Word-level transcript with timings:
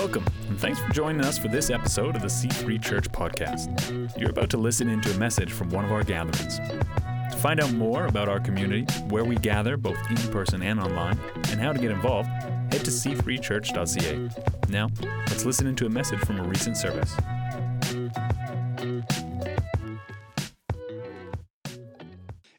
Welcome, 0.00 0.24
and 0.48 0.58
thanks 0.58 0.78
for 0.80 0.90
joining 0.94 1.20
us 1.26 1.36
for 1.36 1.48
this 1.48 1.68
episode 1.68 2.16
of 2.16 2.22
the 2.22 2.28
C3 2.28 2.82
Church 2.82 3.12
Podcast. 3.12 4.18
You're 4.18 4.30
about 4.30 4.48
to 4.48 4.56
listen 4.56 4.88
into 4.88 5.10
a 5.10 5.18
message 5.18 5.52
from 5.52 5.68
one 5.68 5.84
of 5.84 5.92
our 5.92 6.02
gatherings. 6.02 6.56
To 6.56 7.36
find 7.36 7.60
out 7.60 7.74
more 7.74 8.06
about 8.06 8.26
our 8.26 8.40
community, 8.40 8.90
where 9.10 9.26
we 9.26 9.36
gather 9.36 9.76
both 9.76 9.98
in 10.08 10.16
person 10.32 10.62
and 10.62 10.80
online, 10.80 11.18
and 11.50 11.60
how 11.60 11.74
to 11.74 11.78
get 11.78 11.90
involved, 11.90 12.30
head 12.30 12.82
to 12.82 12.90
c3church.ca. 12.90 14.30
Now, 14.70 14.88
let's 15.28 15.44
listen 15.44 15.66
into 15.66 15.84
a 15.84 15.90
message 15.90 16.20
from 16.20 16.40
a 16.40 16.44
recent 16.44 16.78
service. 16.78 17.14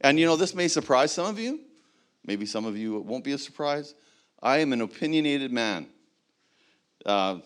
And 0.01 0.19
you 0.19 0.27
know, 0.27 0.35
this 0.35 0.53
may 0.53 0.67
surprise 0.67 1.11
some 1.11 1.25
of 1.25 1.39
you. 1.39 1.59
Maybe 2.23 2.45
some 2.45 2.65
of 2.65 2.77
you 2.77 2.97
it 2.97 3.05
won't 3.05 3.23
be 3.23 3.31
a 3.31 3.39
surprise. 3.39 3.95
I 4.43 4.59
am 4.59 4.73
an 4.73 4.81
opinionated 4.81 5.51
man. 5.51 5.87
Uh, 7.05 7.39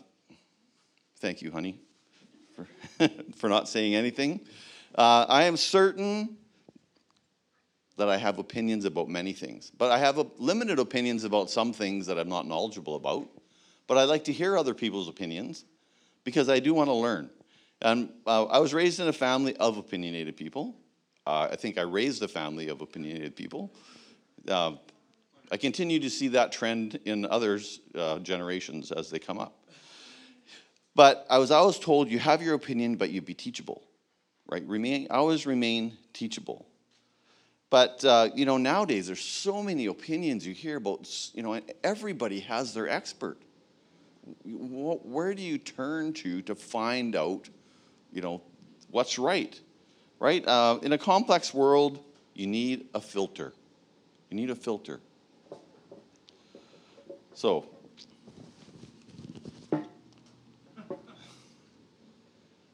thank 1.19 1.41
you, 1.41 1.51
honey, 1.51 1.79
for, 2.55 2.67
for 3.35 3.49
not 3.49 3.69
saying 3.69 3.95
anything. 3.95 4.41
Uh, 4.93 5.25
I 5.27 5.43
am 5.43 5.57
certain 5.57 6.37
that 7.97 8.09
I 8.09 8.17
have 8.17 8.39
opinions 8.39 8.85
about 8.85 9.07
many 9.07 9.31
things, 9.33 9.71
but 9.77 9.91
I 9.91 9.99
have 9.99 10.23
limited 10.37 10.79
opinions 10.79 11.23
about 11.23 11.49
some 11.49 11.71
things 11.71 12.05
that 12.07 12.17
I'm 12.17 12.27
not 12.27 12.47
knowledgeable 12.47 12.95
about. 12.95 13.27
But 13.87 13.97
I 13.97 14.03
like 14.03 14.23
to 14.25 14.33
hear 14.33 14.57
other 14.57 14.73
people's 14.73 15.07
opinions 15.07 15.63
because 16.23 16.49
I 16.49 16.59
do 16.59 16.73
want 16.73 16.89
to 16.89 16.93
learn. 16.93 17.29
And 17.81 18.09
uh, 18.25 18.45
I 18.45 18.59
was 18.59 18.73
raised 18.73 18.99
in 18.99 19.07
a 19.07 19.13
family 19.13 19.55
of 19.57 19.77
opinionated 19.77 20.35
people. 20.35 20.75
Uh, 21.25 21.49
I 21.51 21.55
think 21.55 21.77
I 21.77 21.81
raised 21.81 22.23
a 22.23 22.27
family 22.27 22.69
of 22.69 22.81
opinionated 22.81 23.35
people. 23.35 23.73
Uh, 24.47 24.73
I 25.51 25.57
continue 25.57 25.99
to 25.99 26.09
see 26.09 26.29
that 26.29 26.51
trend 26.51 26.99
in 27.05 27.25
others' 27.25 27.79
uh, 27.93 28.19
generations 28.19 28.91
as 28.91 29.09
they 29.09 29.19
come 29.19 29.39
up. 29.39 29.65
But 30.95 31.25
I 31.29 31.37
was 31.37 31.51
always 31.51 31.77
told 31.77 32.09
you 32.09 32.19
have 32.19 32.41
your 32.41 32.55
opinion, 32.55 32.95
but 32.95 33.09
you 33.09 33.21
be 33.21 33.33
teachable, 33.33 33.83
right? 34.47 34.63
Remain, 34.65 35.07
always 35.11 35.45
remain 35.45 35.97
teachable. 36.13 36.65
But 37.69 38.05
uh, 38.05 38.29
you 38.33 38.45
know, 38.45 38.57
nowadays 38.57 39.07
there's 39.07 39.21
so 39.21 39.61
many 39.61 39.87
opinions 39.87 40.47
you 40.47 40.53
hear 40.53 40.77
about. 40.77 41.09
You 41.33 41.43
know, 41.43 41.59
everybody 41.83 42.39
has 42.41 42.73
their 42.73 42.87
expert. 42.87 43.37
Where 44.45 45.33
do 45.33 45.41
you 45.43 45.57
turn 45.57 46.13
to 46.13 46.41
to 46.43 46.55
find 46.55 47.15
out, 47.15 47.49
you 48.13 48.21
know, 48.21 48.41
what's 48.89 49.19
right? 49.19 49.59
Right? 50.19 50.47
Uh, 50.47 50.79
in 50.81 50.93
a 50.93 50.97
complex 50.97 51.53
world, 51.53 51.99
you 52.33 52.47
need 52.47 52.87
a 52.93 53.01
filter. 53.01 53.53
You 54.29 54.37
need 54.37 54.49
a 54.49 54.55
filter. 54.55 55.01
So, 57.35 57.65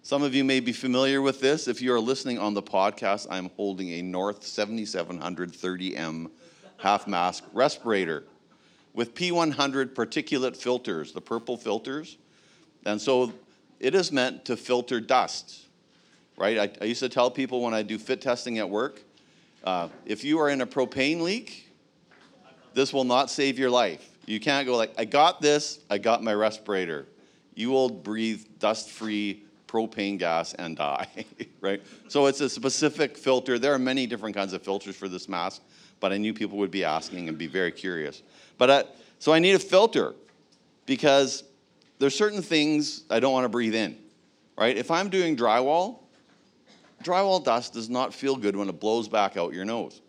some 0.04 0.22
of 0.22 0.34
you 0.36 0.44
may 0.44 0.60
be 0.60 0.72
familiar 0.72 1.22
with 1.22 1.42
this. 1.42 1.68
If 1.68 1.82
you 1.82 1.94
are 1.94 2.00
listening 2.00 2.38
on 2.38 2.54
the 2.54 2.62
podcast, 2.62 3.26
I'm 3.30 3.50
holding 3.58 3.90
a 3.90 4.04
North 4.04 4.42
7730M 4.42 6.30
half 6.78 7.08
mask 7.08 7.44
respirator 7.54 8.24
with 8.94 9.16
P100 9.16 9.96
particulate 9.96 10.56
filters, 10.56 11.12
the 11.12 11.22
purple 11.22 11.58
filters. 11.58 12.18
And 12.86 13.02
so 13.02 13.34
it 13.80 13.96
is 13.96 14.12
meant 14.12 14.46
to 14.46 14.56
filter 14.56 15.02
dust, 15.02 15.66
right? 16.38 16.58
I, 16.60 16.84
I 16.84 16.86
used 16.86 17.00
to 17.00 17.10
tell 17.10 17.32
people 17.32 17.62
when 17.62 17.74
I 17.74 17.82
do 17.82 17.98
fit 17.98 18.22
testing 18.22 18.60
at 18.60 18.70
work 18.70 19.02
uh, 19.64 19.90
if 20.06 20.24
you 20.24 20.40
are 20.40 20.50
in 20.50 20.62
a 20.62 20.68
propane 20.68 21.22
leak, 21.22 21.68
this 22.74 22.94
will 22.94 23.04
not 23.04 23.30
save 23.30 23.60
your 23.60 23.70
life. 23.70 24.11
You 24.26 24.40
can't 24.40 24.66
go 24.66 24.76
like, 24.78 24.94
I 24.98 25.06
got 25.06 25.42
this, 25.42 25.80
I 25.90 25.98
got 25.98 26.24
my 26.24 26.34
respirator. 26.34 27.08
You 27.56 27.70
will 27.70 27.90
breathe 27.90 28.46
dust 28.60 28.90
free 28.90 29.44
propane 29.68 30.20
gas 30.20 30.54
and 30.54 30.76
die, 30.76 31.08
right? 31.62 31.82
So 32.08 32.26
it's 32.26 32.42
a 32.42 32.50
specific 32.50 33.18
filter. 33.18 33.58
There 33.58 33.74
are 33.74 33.80
many 33.80 34.06
different 34.06 34.36
kinds 34.36 34.54
of 34.54 34.62
filters 34.62 34.96
for 34.96 35.08
this 35.08 35.30
mask, 35.30 35.62
but 36.00 36.12
I 36.12 36.18
knew 36.18 36.34
people 36.34 36.58
would 36.58 36.72
be 36.72 36.84
asking 36.84 37.30
and 37.30 37.38
be 37.38 37.48
very 37.48 37.72
curious. 37.72 38.22
But 38.58 38.70
I, 38.70 38.84
so 39.20 39.34
I 39.34 39.40
need 39.40 39.54
a 39.54 39.60
filter 39.60 40.14
because 40.86 41.44
there's 42.00 42.16
certain 42.16 42.42
things 42.42 43.04
I 43.10 43.20
don't 43.20 43.32
want 43.32 43.46
to 43.46 43.50
breathe 43.50 43.76
in, 43.76 43.98
right? 44.58 44.76
If 44.76 44.92
I'm 44.92 45.10
doing 45.10 45.38
drywall, 45.38 46.00
drywall 47.04 47.44
dust 47.44 47.74
does 47.74 47.90
not 47.90 48.14
feel 48.14 48.36
good 48.36 48.56
when 48.56 48.68
it 48.68 48.80
blows 48.80 49.08
back 49.08 49.38
out 49.38 49.54
your 49.54 49.66
nose, 49.66 50.02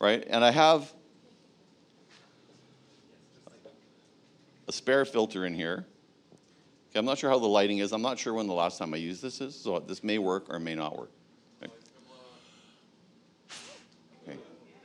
right? 0.00 0.26
And 0.28 0.44
I 0.44 0.50
have 0.50 0.92
a 4.68 4.72
spare 4.72 5.04
filter 5.04 5.46
in 5.46 5.54
here. 5.54 5.86
Okay, 6.90 6.98
I'm 6.98 7.04
not 7.04 7.18
sure 7.18 7.30
how 7.30 7.38
the 7.38 7.46
lighting 7.46 7.78
is. 7.78 7.92
I'm 7.92 8.02
not 8.02 8.18
sure 8.18 8.34
when 8.34 8.46
the 8.46 8.54
last 8.54 8.78
time 8.78 8.94
I 8.94 8.98
used 8.98 9.22
this 9.22 9.40
is, 9.40 9.58
so 9.58 9.78
this 9.80 10.04
may 10.04 10.18
work 10.18 10.46
or 10.48 10.58
may 10.58 10.74
not 10.74 10.96
work. 10.96 11.10
Okay. 11.62 11.72
okay. 14.28 14.38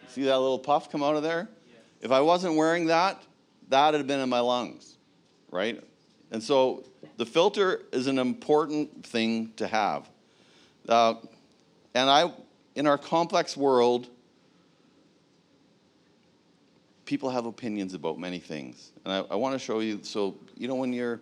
See 0.08 0.24
that 0.24 0.40
little 0.40 0.60
puff 0.60 0.90
come 0.90 1.04
out 1.04 1.16
of 1.16 1.24
there? 1.24 1.50
If 2.02 2.12
I 2.12 2.22
wasn't 2.22 2.56
wearing 2.56 2.88
that, 2.88 3.22
that 3.70 3.94
had 3.94 4.08
been 4.08 4.20
in 4.20 4.30
my 4.30 4.40
lungs, 4.40 4.98
right? 5.52 5.82
And 6.32 6.42
so 6.42 6.84
the 7.18 7.26
filter 7.26 7.82
is 7.92 8.08
an 8.08 8.20
important 8.20 9.06
thing 9.06 9.54
to 9.58 9.68
have. 9.68 10.10
Uh, 10.88 11.16
and 11.94 12.10
I, 12.10 12.34
in 12.76 12.88
our 12.88 12.98
complex 12.98 13.56
world, 13.56 14.08
people 17.14 17.30
have 17.30 17.46
opinions 17.46 17.94
about 17.94 18.18
many 18.18 18.40
things. 18.40 18.92
And 19.06 19.14
I, 19.14 19.18
I 19.34 19.36
want 19.36 19.54
to 19.54 19.60
show 19.60 19.82
you, 19.82 20.00
so, 20.02 20.36
you 20.58 20.68
know, 20.68 20.74
when 20.74 20.92
you're, 20.92 21.22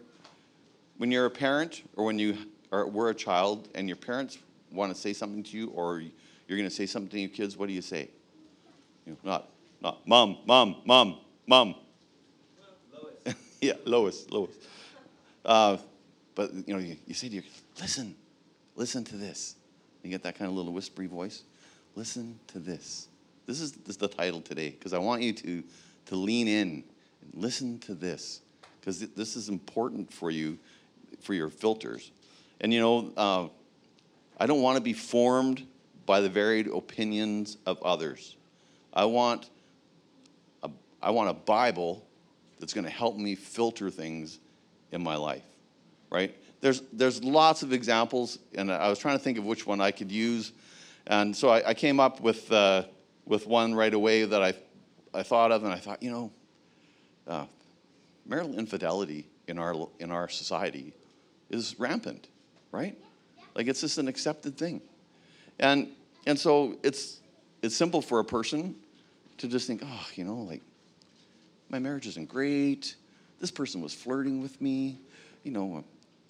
when 1.00 1.12
you're 1.12 1.26
a 1.26 1.30
parent 1.30 1.84
or 1.98 2.06
when 2.06 2.18
you 2.18 2.38
are, 2.72 2.88
were 2.88 3.10
a 3.10 3.14
child 3.14 3.68
and 3.76 3.90
your 3.90 3.98
parents 3.98 4.38
want 4.72 4.96
to 4.96 4.98
say 4.98 5.12
something 5.12 5.44
to 5.44 5.58
you 5.58 5.68
or 5.72 6.00
you're 6.00 6.58
going 6.58 6.64
to 6.64 6.74
say 6.74 6.86
something 6.86 7.10
to 7.10 7.20
your 7.20 7.30
kids, 7.30 7.58
what 7.58 7.68
do 7.68 7.74
you 7.74 7.82
say? 7.82 8.08
You 9.06 9.12
know, 9.12 9.18
not, 9.22 9.50
not, 9.82 10.08
mom, 10.08 10.38
mom, 10.46 10.78
mom, 10.86 11.18
mom. 11.46 11.76
Lois. 12.94 13.36
yeah, 13.62 13.74
Lois, 13.84 14.32
Lois. 14.32 14.56
Uh, 15.44 15.76
but, 16.36 16.54
you 16.54 16.74
know, 16.74 16.80
you, 16.80 16.96
you 17.06 17.14
say 17.14 17.28
to 17.28 17.34
your 17.34 17.44
listen, 17.82 18.16
listen 18.78 19.04
to 19.04 19.18
this. 19.18 19.56
You 20.04 20.10
get 20.10 20.24
that 20.24 20.40
kind 20.40 20.50
of 20.50 20.56
little 20.56 20.72
whispery 20.72 21.08
voice. 21.08 21.44
Listen 21.96 22.40
to 22.48 22.60
this. 22.60 23.10
This 23.52 23.60
is, 23.60 23.74
this 23.74 23.90
is 23.90 23.98
the 23.98 24.08
title 24.08 24.40
today 24.40 24.70
because 24.70 24.94
I 24.94 24.98
want 24.98 25.22
you 25.22 25.34
to, 25.34 25.62
to 26.06 26.16
lean 26.16 26.48
in 26.48 26.84
and 27.22 27.34
listen 27.34 27.80
to 27.80 27.94
this 27.94 28.40
because 28.80 29.00
this 29.00 29.36
is 29.36 29.50
important 29.50 30.14
for 30.14 30.32
you, 30.32 30.58
for 31.20 31.34
your 31.34 31.50
filters. 31.50 32.12
And 32.62 32.74
you 32.74 32.80
know, 32.80 33.12
uh, 33.18 33.48
I 34.38 34.46
don't 34.46 34.62
want 34.62 34.78
to 34.78 34.82
be 34.82 34.94
formed 34.94 35.68
by 36.06 36.22
the 36.22 36.30
varied 36.30 36.68
opinions 36.68 37.58
of 37.66 37.84
others. 37.84 38.38
I 38.94 39.04
want 39.04 39.50
a, 40.64 40.70
I 41.02 41.10
want 41.10 41.30
a 41.30 41.34
Bible 41.34 42.08
that's 42.58 42.74
going 42.74 42.86
to 42.86 42.90
help 42.90 43.18
me 43.18 43.36
filter 43.36 43.90
things 43.90 44.40
in 44.94 45.04
my 45.04 45.18
life, 45.18 45.44
right? 46.10 46.34
There's, 46.62 46.84
there's 46.94 47.22
lots 47.22 47.64
of 47.64 47.74
examples, 47.74 48.40
and 48.56 48.72
I 48.72 48.88
was 48.88 48.98
trying 48.98 49.18
to 49.18 49.22
think 49.22 49.38
of 49.38 49.44
which 49.44 49.68
one 49.68 49.82
I 49.82 49.92
could 49.92 50.10
use. 50.10 50.54
And 51.06 51.36
so 51.36 51.50
I, 51.50 51.72
I 51.72 51.74
came 51.74 52.00
up 52.00 52.22
with 52.22 52.50
uh, 52.50 52.84
with 53.32 53.48
one 53.48 53.74
right 53.74 53.94
away 53.94 54.26
that 54.26 54.44
I, 54.44 54.54
I 55.14 55.24
thought 55.24 55.54
of, 55.54 55.64
and 55.64 55.72
I 55.72 55.78
thought, 55.78 56.04
you 56.04 56.12
know, 56.12 56.32
uh, 57.26 57.46
marital 58.26 58.60
infidelity 58.60 59.26
in 59.48 59.58
our, 59.58 59.88
in 60.00 60.12
our 60.12 60.28
society 60.28 60.94
is 61.50 61.80
rampant, 61.80 62.28
right? 62.74 62.98
Like 63.56 63.68
it's 63.68 63.80
just 63.80 63.98
an 64.00 64.10
accepted 64.10 64.58
thing. 64.58 64.82
And, 65.60 65.88
and 66.28 66.38
so 66.38 66.78
it's, 66.84 67.22
it's 67.62 67.74
simple 67.74 68.02
for 68.02 68.20
a 68.20 68.26
person 68.26 68.76
to 69.38 69.48
just 69.48 69.66
think, 69.66 69.82
oh, 69.86 70.08
you 70.16 70.26
know, 70.26 70.36
like 70.36 70.62
my 71.70 71.80
marriage 71.80 72.08
isn't 72.08 72.28
great. 72.28 72.96
This 73.40 73.50
person 73.50 73.80
was 73.80 73.94
flirting 73.94 74.42
with 74.42 74.60
me. 74.60 75.00
You 75.46 75.52
know, 75.52 75.86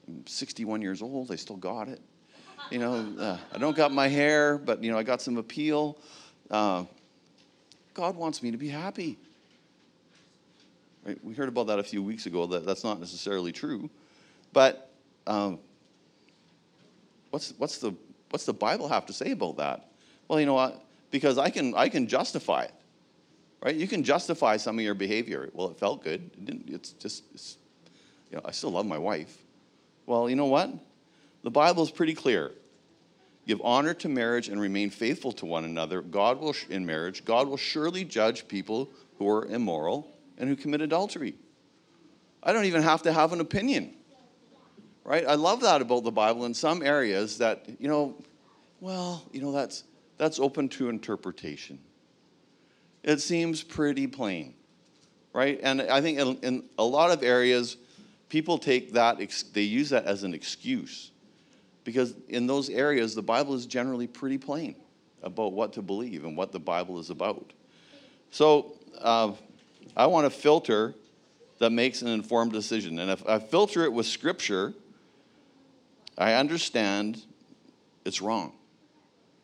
I'm 0.07 0.27
61 0.27 0.83
years 0.83 1.01
old. 1.01 1.31
I 1.31 1.35
still 1.35 1.57
got 1.57 1.87
it. 1.87 1.99
You 2.69 2.77
know, 2.77 3.15
uh, 3.19 3.37
I 3.51 3.57
don't 3.57 3.75
got 3.75 3.91
my 3.91 4.07
hair, 4.07 4.59
but, 4.59 4.83
you 4.83 4.91
know, 4.91 4.99
I 4.99 5.03
got 5.03 5.19
some 5.19 5.37
appeal. 5.37 5.97
Uh, 6.51 6.83
God 7.94 8.18
wants 8.18 8.44
me 8.44 8.51
to 8.51 8.57
be 8.57 8.68
happy. 8.68 9.18
Right? 11.06 11.18
We 11.24 11.33
heard 11.33 11.50
about 11.50 11.68
that 11.68 11.80
a 11.80 11.83
few 11.83 12.03
weeks 12.03 12.25
ago. 12.25 12.45
That 12.45 12.65
that's 12.65 12.83
not 12.83 13.00
necessarily 13.00 13.51
true, 13.51 13.89
but 14.53 14.92
um, 15.25 15.59
what's 17.31 17.53
what's 17.57 17.80
the 17.80 17.94
what's 18.30 18.45
the 18.45 18.53
Bible 18.53 18.88
have 18.89 19.06
to 19.07 19.13
say 19.13 19.31
about 19.31 19.57
that? 19.57 19.88
Well, 20.27 20.39
you 20.39 20.45
know 20.45 20.53
what? 20.53 20.83
Because 21.09 21.38
I 21.38 21.50
can 21.50 21.74
I 21.75 21.89
can 21.89 22.06
justify 22.07 22.63
it, 22.63 22.74
right? 23.63 23.75
You 23.75 23.88
can 23.88 24.03
justify 24.03 24.57
some 24.57 24.77
of 24.77 24.83
your 24.83 24.94
behavior. 24.94 25.50
Well, 25.53 25.69
it 25.69 25.80
felt 25.80 26.03
good. 26.03 26.30
It 26.33 26.45
didn't, 26.45 26.69
it's 26.69 26.92
just 26.92 27.24
it's, 27.33 27.57
you 28.30 28.38
know 28.38 28.44
I 28.45 28.51
still 28.51 28.71
love 28.71 28.86
my 28.86 28.98
wife. 29.00 29.36
Well, 30.06 30.30
you 30.30 30.36
know 30.36 30.48
what? 30.48 30.69
The 31.44 31.51
Bible 31.51 31.81
is 31.81 31.92
pretty 31.92 32.13
clear. 32.13 32.51
Give 33.47 33.61
honor 33.63 33.93
to 33.95 34.09
marriage 34.09 34.49
and 34.49 34.61
remain 34.61 34.89
faithful 34.89 35.31
to 35.33 35.45
one 35.45 35.65
another. 35.65 36.01
God 36.01 36.39
will, 36.39 36.55
in 36.69 36.85
marriage, 36.85 37.25
God 37.25 37.47
will 37.47 37.57
surely 37.57 38.03
judge 38.03 38.47
people 38.47 38.89
who 39.17 39.27
are 39.29 39.45
immoral 39.45 40.07
and 40.38 40.47
who 40.47 40.55
commit 40.55 40.81
adultery. 40.81 41.35
I 42.43 42.53
don't 42.53 42.65
even 42.65 42.83
have 42.83 43.01
to 43.03 43.13
have 43.13 43.33
an 43.33 43.39
opinion. 43.39 43.93
right? 45.03 45.25
I 45.27 45.35
love 45.35 45.61
that 45.61 45.81
about 45.81 46.03
the 46.03 46.11
Bible 46.11 46.45
in 46.45 46.53
some 46.53 46.83
areas 46.83 47.39
that, 47.39 47.65
you 47.79 47.88
know, 47.88 48.15
well, 48.79 49.23
you 49.31 49.41
know, 49.41 49.51
that's, 49.51 49.83
that's 50.17 50.39
open 50.39 50.69
to 50.69 50.89
interpretation. 50.89 51.79
It 53.03 53.21
seems 53.21 53.63
pretty 53.63 54.05
plain, 54.05 54.53
right? 55.33 55.59
And 55.63 55.81
I 55.81 56.01
think 56.01 56.19
in, 56.19 56.38
in 56.38 56.63
a 56.77 56.83
lot 56.83 57.09
of 57.11 57.23
areas, 57.23 57.77
people 58.29 58.59
take 58.59 58.93
that, 58.93 59.17
they 59.53 59.61
use 59.61 59.89
that 59.89 60.05
as 60.05 60.23
an 60.23 60.35
excuse 60.35 61.10
because 61.83 62.13
in 62.27 62.47
those 62.47 62.69
areas, 62.69 63.15
the 63.15 63.21
Bible 63.21 63.53
is 63.53 63.65
generally 63.65 64.07
pretty 64.07 64.37
plain 64.37 64.75
about 65.23 65.53
what 65.53 65.73
to 65.73 65.81
believe 65.81 66.25
and 66.25 66.35
what 66.35 66.51
the 66.51 66.59
Bible 66.59 66.99
is 66.99 67.09
about. 67.09 67.53
So 68.31 68.73
uh, 68.99 69.33
I 69.95 70.07
want 70.07 70.25
a 70.27 70.29
filter 70.29 70.93
that 71.59 71.71
makes 71.71 72.01
an 72.01 72.07
informed 72.07 72.51
decision. 72.51 72.99
And 72.99 73.11
if 73.11 73.27
I 73.27 73.39
filter 73.39 73.83
it 73.83 73.93
with 73.93 74.05
Scripture, 74.05 74.73
I 76.17 76.33
understand 76.33 77.21
it's 78.03 78.21
wrong, 78.21 78.53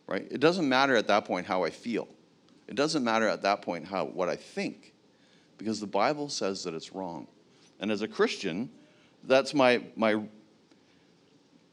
right? 0.06 0.26
It 0.30 0.40
doesn't 0.40 0.68
matter 0.68 0.96
at 0.96 1.06
that 1.08 1.24
point 1.24 1.46
how 1.46 1.64
I 1.64 1.70
feel. 1.70 2.08
It 2.66 2.74
doesn't 2.74 3.04
matter 3.04 3.28
at 3.28 3.42
that 3.42 3.62
point 3.62 3.86
how 3.86 4.04
what 4.04 4.28
I 4.28 4.36
think, 4.36 4.92
because 5.58 5.80
the 5.80 5.86
Bible 5.86 6.28
says 6.28 6.64
that 6.64 6.74
it's 6.74 6.92
wrong. 6.92 7.26
And 7.80 7.90
as 7.90 8.02
a 8.02 8.08
Christian, 8.08 8.68
that's 9.24 9.54
my 9.54 9.82
my 9.96 10.20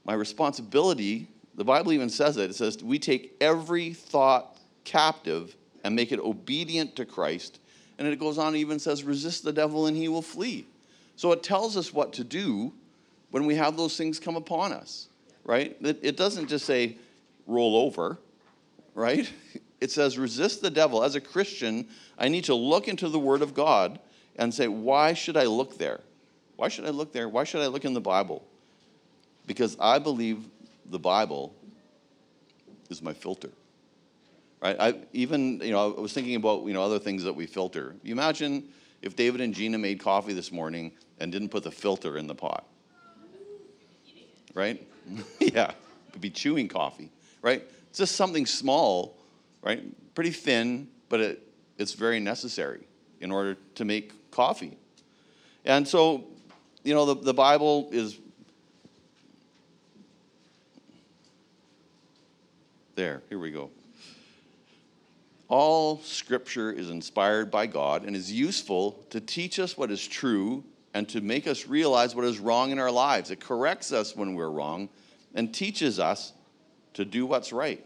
my 0.06 0.14
responsibility. 0.14 1.28
The 1.56 1.66
Bible 1.66 1.92
even 1.92 2.10
says 2.10 2.38
it. 2.38 2.50
It 2.52 2.56
says 2.56 2.82
we 2.84 3.00
take 3.00 3.36
every 3.42 3.94
thought 3.94 4.58
captive 4.84 5.56
and 5.84 5.96
make 5.96 6.12
it 6.12 6.20
obedient 6.20 6.96
to 6.96 7.06
Christ. 7.06 7.60
And 7.98 8.08
it 8.08 8.20
goes 8.20 8.38
on 8.38 8.48
and 8.48 8.58
even 8.58 8.80
says, 8.80 9.04
resist 9.04 9.44
the 9.44 9.54
devil 9.54 9.88
and 9.88 9.96
he 9.98 10.08
will 10.08 10.22
flee. 10.22 10.66
So 11.16 11.32
it 11.32 11.44
tells 11.44 11.78
us 11.78 11.94
what 11.94 12.14
to 12.14 12.24
do 12.24 12.74
when 13.32 13.46
we 13.46 13.56
have 13.56 13.78
those 13.78 13.98
things 13.98 14.20
come 14.20 14.36
upon 14.36 14.74
us, 14.74 15.08
right? 15.44 15.76
It, 15.82 16.00
it 16.02 16.18
doesn't 16.18 16.48
just 16.48 16.66
say 16.66 16.98
roll 17.48 17.76
over, 17.76 18.20
right? 18.94 19.30
It 19.82 19.92
says 19.92 20.18
resist 20.18 20.62
the 20.62 20.70
devil. 20.72 21.04
As 21.04 21.16
a 21.16 21.22
Christian, 21.22 21.90
I 22.18 22.30
need 22.30 22.46
to 22.46 22.56
look 22.56 22.88
into 22.88 23.10
the 23.10 23.20
Word 23.20 23.42
of 23.42 23.54
God 23.54 24.00
and 24.38 24.52
say, 24.52 24.70
why 24.70 25.14
should 25.14 25.36
I 25.36 25.44
look 25.46 25.78
there? 25.78 26.00
Why 26.56 26.70
should 26.70 26.86
I 26.86 26.90
look 26.90 27.12
there? 27.12 27.28
Why 27.28 27.44
should 27.44 27.62
I 27.62 27.68
look 27.68 27.84
in 27.84 27.94
the 27.94 28.02
Bible? 28.02 28.48
Because 29.46 29.78
I 29.80 30.00
believe 30.00 30.48
the 30.86 31.00
Bible 31.00 31.56
is 32.90 33.02
my 33.02 33.14
filter. 33.14 33.50
Right? 34.62 34.76
I 34.80 34.96
even, 35.14 35.62
you 35.62 35.72
know, 35.72 35.96
I 35.96 36.00
was 36.00 36.14
thinking 36.14 36.36
about, 36.36 36.66
you 36.66 36.74
know, 36.74 36.84
other 36.84 37.00
things 37.00 37.24
that 37.24 37.34
we 37.34 37.46
filter. 37.46 37.96
You 38.04 38.14
imagine 38.14 38.70
if 39.02 39.16
David 39.16 39.42
and 39.42 39.54
Gina 39.54 39.78
made 39.78 40.00
coffee 40.00 40.34
this 40.34 40.52
morning 40.52 40.92
and 41.20 41.32
didn't 41.32 41.50
put 41.50 41.64
the 41.64 41.72
filter 41.72 42.18
in 42.18 42.28
the 42.28 42.36
pot 42.36 42.66
right? 44.56 44.82
yeah, 45.40 45.72
it'd 46.10 46.22
be 46.22 46.32
chewing 46.32 46.68
coffee, 46.68 47.12
right? 47.44 47.64
It's 47.90 48.00
just 48.00 48.16
something 48.16 48.48
small, 48.48 49.16
right? 49.62 49.84
Pretty 50.16 50.32
thin, 50.32 50.88
but 51.10 51.20
it, 51.20 51.54
it's 51.78 51.94
very 51.94 52.20
necessary 52.20 52.88
in 53.20 53.32
order 53.32 53.56
to 53.76 53.86
make 53.86 54.32
coffee. 54.32 54.78
And 55.64 55.88
so, 55.88 56.26
you 56.84 56.96
know, 56.96 57.06
the, 57.06 57.16
the 57.16 57.34
Bible 57.34 57.90
is 57.92 58.18
there. 62.96 63.22
Here 63.30 63.40
we 63.40 63.52
go. 63.52 63.70
All 65.48 66.00
scripture 66.00 66.72
is 66.72 66.90
inspired 66.90 67.52
by 67.52 67.68
God 67.68 68.04
and 68.04 68.16
is 68.16 68.32
useful 68.32 69.04
to 69.12 69.20
teach 69.20 69.60
us 69.60 69.78
what 69.78 69.92
is 69.92 70.06
true 70.06 70.64
and 70.94 71.08
to 71.10 71.22
make 71.22 71.46
us 71.46 71.68
realize 71.68 72.16
what 72.16 72.26
is 72.26 72.40
wrong 72.40 72.72
in 72.72 72.80
our 72.80 72.90
lives. 72.90 73.30
It 73.30 73.40
corrects 73.40 73.92
us 73.92 74.16
when 74.16 74.34
we're 74.34 74.50
wrong 74.50 74.90
and 75.36 75.54
teaches 75.54 76.00
us 76.00 76.34
to 76.94 77.06
do 77.06 77.26
what's 77.26 77.54
right. 77.54 77.86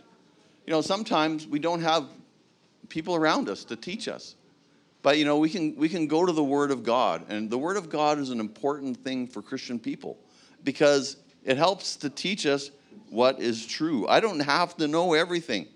You 0.65 0.71
know, 0.71 0.81
sometimes 0.81 1.47
we 1.47 1.59
don't 1.59 1.81
have 1.81 2.07
people 2.88 3.15
around 3.15 3.50
us 3.50 3.63
to 3.65 3.75
teach 3.75 4.07
us. 4.07 4.35
But 5.01 5.17
you 5.17 5.25
know, 5.25 5.38
we 5.38 5.50
can 5.50 5.75
we 5.75 5.89
can 5.89 6.07
go 6.07 6.25
to 6.25 6.31
the 6.31 6.44
word 6.44 6.71
of 6.71 6.83
God 6.83 7.25
and 7.29 7.50
the 7.50 7.57
word 7.57 7.77
of 7.77 7.89
God 7.89 8.19
is 8.19 8.29
an 8.29 8.39
important 8.39 8.97
thing 9.03 9.27
for 9.27 9.41
Christian 9.41 9.79
people 9.79 10.17
because 10.63 11.17
it 11.44 11.57
helps 11.57 11.95
to 11.97 12.09
teach 12.09 12.45
us 12.45 12.69
what 13.09 13.39
is 13.39 13.65
true. 13.65 14.07
I 14.07 14.19
don't 14.19 14.39
have 14.39 14.77
to 14.77 14.88
know 14.88 15.13
everything. 15.13 15.67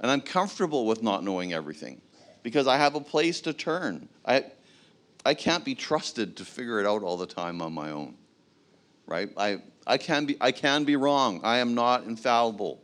And 0.00 0.10
I'm 0.10 0.20
comfortable 0.20 0.86
with 0.86 1.02
not 1.02 1.22
knowing 1.22 1.52
everything 1.52 2.00
because 2.42 2.66
I 2.66 2.76
have 2.76 2.94
a 2.94 3.00
place 3.00 3.40
to 3.42 3.52
turn. 3.52 4.08
I 4.26 4.44
I 5.24 5.34
can't 5.34 5.64
be 5.64 5.74
trusted 5.74 6.36
to 6.36 6.44
figure 6.44 6.80
it 6.80 6.86
out 6.86 7.02
all 7.02 7.16
the 7.16 7.26
time 7.26 7.62
on 7.62 7.72
my 7.72 7.90
own. 7.90 8.16
Right? 9.06 9.30
I, 9.36 9.62
I, 9.86 9.98
can 9.98 10.26
be, 10.26 10.36
I 10.40 10.52
can 10.52 10.84
be 10.84 10.96
wrong. 10.96 11.40
I 11.44 11.58
am 11.58 11.74
not 11.74 12.04
infallible. 12.04 12.82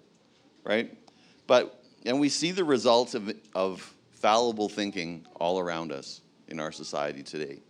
Right? 0.64 0.96
But, 1.46 1.82
and 2.04 2.20
we 2.20 2.28
see 2.28 2.52
the 2.52 2.64
results 2.64 3.14
of, 3.14 3.32
of 3.54 3.94
fallible 4.10 4.68
thinking 4.68 5.26
all 5.36 5.58
around 5.58 5.92
us 5.92 6.20
in 6.48 6.60
our 6.60 6.72
society 6.72 7.22
today. 7.22 7.60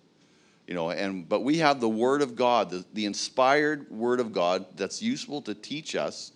You 0.68 0.74
know, 0.74 0.90
and 0.90 1.28
but 1.28 1.42
we 1.42 1.58
have 1.58 1.80
the 1.80 1.88
Word 1.88 2.22
of 2.22 2.36
God, 2.36 2.70
the, 2.70 2.84
the 2.92 3.06
inspired 3.06 3.90
Word 3.90 4.20
of 4.20 4.32
God 4.32 4.66
that's 4.76 5.02
useful 5.02 5.42
to 5.42 5.54
teach 5.54 5.96
us 5.96 6.30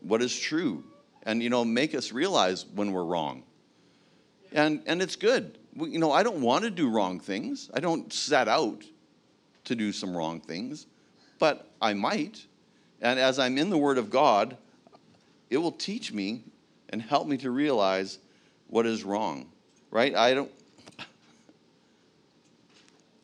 what 0.00 0.22
is 0.22 0.34
true 0.38 0.82
and 1.24 1.42
you 1.42 1.50
know 1.50 1.62
make 1.66 1.94
us 1.94 2.10
realize 2.10 2.64
when 2.64 2.92
we're 2.92 3.04
wrong 3.04 3.42
and 4.52 4.82
and 4.86 5.02
it's 5.02 5.14
good 5.14 5.58
you 5.76 5.98
know, 5.98 6.12
I 6.12 6.22
don't 6.22 6.40
want 6.40 6.64
to 6.64 6.70
do 6.70 6.88
wrong 6.88 7.20
things. 7.20 7.70
I 7.74 7.80
don't 7.80 8.12
set 8.12 8.48
out 8.48 8.84
to 9.64 9.74
do 9.74 9.92
some 9.92 10.16
wrong 10.16 10.40
things, 10.40 10.86
but 11.38 11.70
I 11.80 11.94
might. 11.94 12.44
And 13.00 13.18
as 13.18 13.38
I'm 13.38 13.58
in 13.58 13.70
the 13.70 13.78
Word 13.78 13.98
of 13.98 14.10
God, 14.10 14.56
it 15.48 15.58
will 15.58 15.72
teach 15.72 16.12
me 16.12 16.44
and 16.88 17.00
help 17.00 17.26
me 17.26 17.36
to 17.38 17.50
realize 17.50 18.18
what 18.66 18.86
is 18.86 19.04
wrong, 19.04 19.50
right? 19.90 20.14
I 20.14 20.34
don't, 20.34 20.50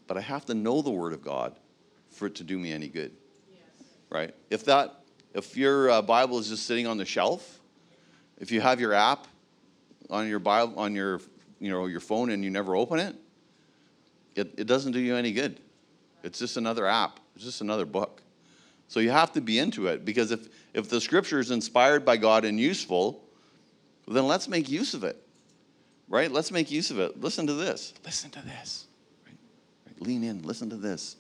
but 0.07 0.17
I 0.17 0.21
have 0.21 0.45
to 0.47 0.55
know 0.55 0.83
the 0.83 0.91
Word 0.91 1.13
of 1.13 1.23
God 1.23 1.55
for 2.11 2.27
it 2.27 2.35
to 2.37 2.45
do 2.45 2.59
me 2.59 2.73
any 2.73 2.89
good, 2.89 3.13
yes. 3.51 3.61
right? 4.11 4.35
If 4.51 4.65
that, 4.67 4.95
if 5.35 5.57
your 5.57 5.91
uh, 5.91 6.03
Bible 6.03 6.39
is 6.39 6.49
just 6.49 6.67
sitting 6.67 6.87
on 6.87 6.97
the 6.97 7.05
shelf, 7.05 7.61
if 8.39 8.51
you 8.51 8.61
have 8.61 8.81
your 8.81 8.93
app 8.93 9.27
on 10.09 10.29
your 10.29 10.39
Bible 10.39 10.79
on 10.79 10.95
your 10.95 11.21
you 11.59 11.71
know, 11.71 11.87
your 11.87 12.01
phone 12.01 12.31
and 12.31 12.45
you 12.45 12.51
never 12.51 12.77
open 12.77 12.99
it, 12.99 13.17
it, 14.35 14.55
it 14.59 14.67
doesn't 14.67 14.93
do 14.93 15.01
you 15.01 15.17
any 15.17 15.33
good. 15.33 15.59
It's 16.23 16.39
just 16.39 16.57
another 16.57 16.87
app. 16.87 17.21
It's 17.35 17.45
just 17.45 17.61
another 17.61 17.87
book. 17.87 18.23
So 18.89 19.01
you 19.01 19.11
have 19.11 19.33
to 19.33 19.41
be 19.41 19.59
into 19.59 19.87
it 19.89 20.05
because 20.05 20.31
if, 20.31 20.49
if 20.75 20.89
the 20.89 21.01
scripture 21.01 21.41
is 21.41 21.51
inspired 21.51 22.05
by 22.05 22.17
God 22.17 22.45
and 22.45 22.61
useful, 22.61 23.25
then 24.07 24.27
let's 24.27 24.49
make 24.49 24.69
use 24.69 24.95
of 24.95 25.05
it. 25.05 25.23
Right? 26.09 26.31
Let's 26.31 26.53
make 26.53 26.71
use 26.71 26.91
of 26.91 27.01
it. 27.01 27.21
Listen 27.21 27.47
to 27.49 27.55
this. 27.55 27.95
Listen 28.05 28.31
to 28.31 28.43
this. 28.43 28.87
Lean 30.01 30.25
in. 30.25 30.43
Listen 30.43 30.71
to 30.71 30.77
this. 30.77 31.17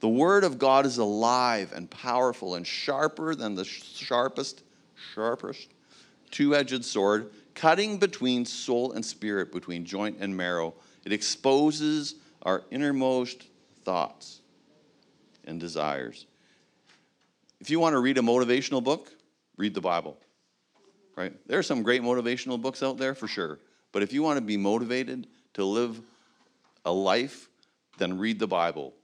The 0.00 0.08
word 0.08 0.44
of 0.44 0.58
God 0.58 0.86
is 0.86 0.98
alive 0.98 1.72
and 1.74 1.90
powerful 1.90 2.54
and 2.54 2.66
sharper 2.66 3.34
than 3.34 3.54
the 3.54 3.64
sharpest, 3.64 4.62
sharpest 5.14 5.68
two 6.30 6.54
edged 6.54 6.84
sword 6.84 7.30
cutting 7.54 7.98
between 7.98 8.46
soul 8.46 8.92
and 8.92 9.04
spirit, 9.04 9.52
between 9.52 9.84
joint 9.84 10.16
and 10.18 10.34
marrow. 10.34 10.72
It 11.04 11.12
exposes 11.12 12.14
our 12.42 12.62
innermost 12.70 13.46
thoughts 13.84 14.40
and 15.44 15.60
desires. 15.60 16.24
If 17.60 17.68
you 17.68 17.78
want 17.78 17.92
to 17.92 17.98
read 17.98 18.16
a 18.16 18.22
motivational 18.22 18.82
book, 18.82 19.12
read 19.58 19.74
the 19.74 19.80
Bible. 19.82 20.16
Right? 21.16 21.34
There 21.46 21.58
are 21.58 21.62
some 21.62 21.82
great 21.82 22.00
motivational 22.00 22.58
books 22.58 22.82
out 22.82 22.96
there 22.96 23.14
for 23.14 23.28
sure. 23.28 23.58
But 23.92 24.02
if 24.02 24.12
you 24.14 24.22
want 24.22 24.38
to 24.38 24.40
be 24.40 24.56
motivated 24.56 25.26
to 25.54 25.64
live 25.64 26.00
a 26.86 26.92
life, 26.92 27.49
then 28.00 28.18
read 28.18 28.40
the 28.40 28.48
Bible. 28.48 28.94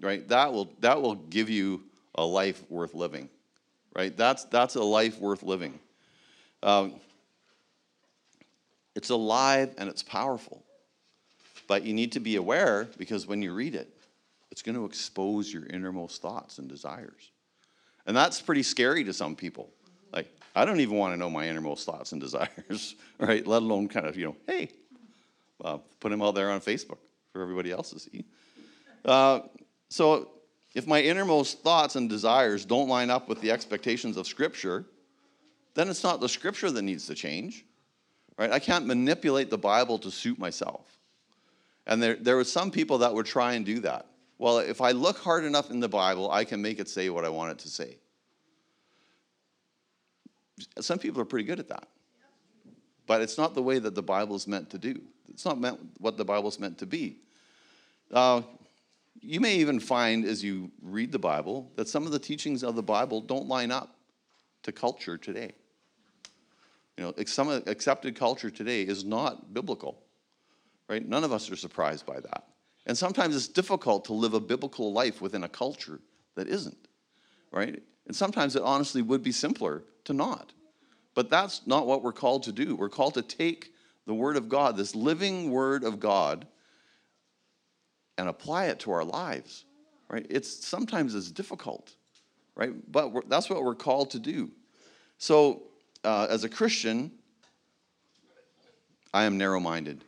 Right? 0.00 0.26
That 0.28 0.52
will 0.52 0.72
that 0.80 1.02
will 1.02 1.16
give 1.16 1.50
you 1.50 1.82
a 2.14 2.24
life 2.24 2.62
worth 2.70 2.94
living. 2.94 3.28
Right? 3.96 4.16
That's 4.16 4.44
that's 4.44 4.76
a 4.76 4.82
life 4.82 5.18
worth 5.18 5.42
living. 5.42 5.78
Um, 6.62 6.94
it's 8.94 9.10
alive 9.10 9.74
and 9.78 9.88
it's 9.88 10.02
powerful. 10.02 10.62
But 11.66 11.84
you 11.84 11.94
need 11.94 12.12
to 12.12 12.20
be 12.20 12.36
aware 12.36 12.88
because 12.98 13.26
when 13.26 13.42
you 13.42 13.54
read 13.54 13.74
it, 13.74 13.88
it's 14.50 14.62
going 14.62 14.74
to 14.74 14.84
expose 14.84 15.52
your 15.52 15.64
innermost 15.66 16.20
thoughts 16.20 16.58
and 16.58 16.68
desires. 16.68 17.30
And 18.06 18.16
that's 18.16 18.40
pretty 18.40 18.62
scary 18.62 19.04
to 19.04 19.12
some 19.12 19.34
people. 19.34 19.70
Like, 20.12 20.28
I 20.54 20.64
don't 20.64 20.80
even 20.80 20.96
want 20.96 21.14
to 21.14 21.16
know 21.16 21.30
my 21.30 21.48
innermost 21.48 21.86
thoughts 21.86 22.12
and 22.12 22.20
desires, 22.20 22.96
right? 23.18 23.46
Let 23.46 23.62
alone 23.62 23.88
kind 23.88 24.06
of, 24.06 24.16
you 24.16 24.26
know, 24.26 24.36
hey, 24.46 24.68
uh, 25.64 25.78
put 26.00 26.10
them 26.10 26.20
out 26.20 26.34
there 26.34 26.50
on 26.50 26.60
Facebook 26.60 26.98
for 27.32 27.42
everybody 27.42 27.72
else 27.72 27.90
to 27.90 27.98
see. 27.98 28.24
Uh, 29.04 29.40
so, 29.88 30.28
if 30.74 30.86
my 30.86 31.02
innermost 31.02 31.62
thoughts 31.62 31.96
and 31.96 32.08
desires 32.08 32.64
don't 32.64 32.88
line 32.88 33.10
up 33.10 33.28
with 33.28 33.40
the 33.40 33.50
expectations 33.50 34.16
of 34.16 34.26
Scripture, 34.26 34.86
then 35.74 35.88
it's 35.88 36.02
not 36.02 36.20
the 36.20 36.28
Scripture 36.28 36.70
that 36.70 36.82
needs 36.82 37.06
to 37.06 37.14
change. 37.14 37.64
Right? 38.38 38.50
I 38.50 38.58
can't 38.58 38.86
manipulate 38.86 39.50
the 39.50 39.58
Bible 39.58 39.98
to 39.98 40.10
suit 40.10 40.38
myself. 40.38 40.86
And 41.86 42.02
there, 42.02 42.14
there 42.14 42.36
were 42.36 42.44
some 42.44 42.70
people 42.70 42.98
that 42.98 43.12
would 43.12 43.26
try 43.26 43.54
and 43.54 43.66
do 43.66 43.80
that. 43.80 44.06
well, 44.38 44.58
if 44.58 44.80
I 44.80 44.92
look 44.92 45.18
hard 45.18 45.44
enough 45.44 45.70
in 45.70 45.80
the 45.80 45.88
Bible, 45.88 46.30
I 46.30 46.44
can 46.44 46.62
make 46.62 46.78
it 46.78 46.88
say 46.88 47.10
what 47.10 47.24
I 47.24 47.28
want 47.28 47.52
it 47.52 47.58
to 47.60 47.68
say. 47.68 47.98
Some 50.80 50.98
people 50.98 51.20
are 51.20 51.26
pretty 51.26 51.44
good 51.44 51.58
at 51.58 51.68
that. 51.68 51.88
But 53.06 53.20
it's 53.20 53.36
not 53.36 53.54
the 53.54 53.62
way 53.62 53.78
that 53.78 53.94
the 53.94 54.02
Bible 54.02 54.36
is 54.36 54.46
meant 54.46 54.70
to 54.70 54.78
do. 54.78 55.02
It's 55.32 55.44
not 55.44 55.60
meant 55.60 55.80
what 55.98 56.16
the 56.16 56.24
Bible's 56.24 56.58
meant 56.58 56.78
to 56.78 56.86
be. 56.86 57.16
Uh, 58.12 58.42
you 59.20 59.40
may 59.40 59.56
even 59.56 59.80
find 59.80 60.24
as 60.24 60.42
you 60.42 60.70
read 60.82 61.12
the 61.12 61.18
Bible 61.18 61.70
that 61.76 61.88
some 61.88 62.06
of 62.06 62.12
the 62.12 62.18
teachings 62.18 62.62
of 62.62 62.74
the 62.74 62.82
Bible 62.82 63.20
don't 63.20 63.46
line 63.46 63.70
up 63.70 63.96
to 64.64 64.72
culture 64.72 65.16
today. 65.16 65.52
You 66.96 67.04
know, 67.04 67.14
some 67.26 67.48
accepted 67.66 68.16
culture 68.16 68.50
today 68.50 68.82
is 68.82 69.04
not 69.04 69.54
biblical, 69.54 70.02
right? 70.88 71.06
None 71.06 71.24
of 71.24 71.32
us 71.32 71.50
are 71.50 71.56
surprised 71.56 72.04
by 72.04 72.20
that. 72.20 72.44
And 72.86 72.98
sometimes 72.98 73.36
it's 73.36 73.48
difficult 73.48 74.04
to 74.06 74.12
live 74.12 74.34
a 74.34 74.40
biblical 74.40 74.92
life 74.92 75.20
within 75.20 75.44
a 75.44 75.48
culture 75.48 76.00
that 76.34 76.48
isn't, 76.48 76.88
right? 77.50 77.82
And 78.06 78.16
sometimes 78.16 78.56
it 78.56 78.62
honestly 78.62 79.02
would 79.02 79.22
be 79.22 79.32
simpler 79.32 79.84
to 80.04 80.12
not. 80.12 80.52
But 81.14 81.30
that's 81.30 81.66
not 81.66 81.86
what 81.86 82.02
we're 82.02 82.12
called 82.12 82.42
to 82.44 82.52
do. 82.52 82.74
We're 82.74 82.88
called 82.88 83.14
to 83.14 83.22
take 83.22 83.72
the 84.06 84.14
Word 84.14 84.36
of 84.36 84.48
God, 84.48 84.76
this 84.76 84.94
living 84.94 85.50
Word 85.50 85.84
of 85.84 86.00
God, 86.00 86.46
and 88.18 88.28
apply 88.28 88.66
it 88.66 88.80
to 88.80 88.92
our 88.92 89.04
lives, 89.04 89.64
right? 90.08 90.26
It's 90.28 90.66
sometimes 90.66 91.14
it's 91.14 91.30
difficult, 91.30 91.94
right? 92.54 92.72
But 92.90 93.28
that's 93.28 93.48
what 93.48 93.62
we're 93.64 93.74
called 93.74 94.10
to 94.10 94.18
do. 94.18 94.50
So, 95.18 95.62
uh, 96.04 96.26
as 96.28 96.44
a 96.44 96.48
Christian, 96.48 97.12
I 99.14 99.24
am 99.24 99.38
narrow-minded. 99.38 100.04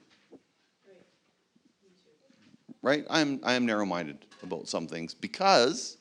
Right? 2.83 3.07
I 3.09 3.21
am 3.21 3.41
I 3.43 3.55
am 3.55 3.65
narrow-minded 3.65 4.27
about 4.43 4.69
some 4.69 4.87
things 4.87 5.15
because 5.15 5.97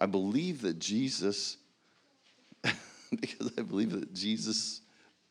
I 0.00 0.06
believe 0.06 0.62
that 0.62 0.80
Jesus 0.80 1.56
because 3.20 3.52
I 3.56 3.62
believe 3.62 3.92
that 3.92 4.12
Jesus 4.12 4.80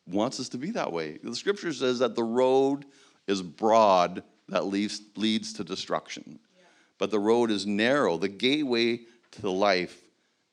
wants 0.09 0.39
us 0.39 0.49
to 0.49 0.57
be 0.57 0.71
that 0.71 0.91
way. 0.91 1.19
The 1.23 1.35
scripture 1.35 1.73
says 1.73 1.99
that 1.99 2.15
the 2.15 2.23
road 2.23 2.85
is 3.27 3.41
broad 3.41 4.23
that 4.49 4.65
leads, 4.65 5.01
leads 5.15 5.53
to 5.53 5.63
destruction, 5.63 6.39
yeah. 6.57 6.63
but 6.97 7.11
the 7.11 7.19
road 7.19 7.51
is 7.51 7.65
narrow. 7.65 8.17
The 8.17 8.27
gateway 8.27 9.01
to 9.31 9.49
life 9.49 10.01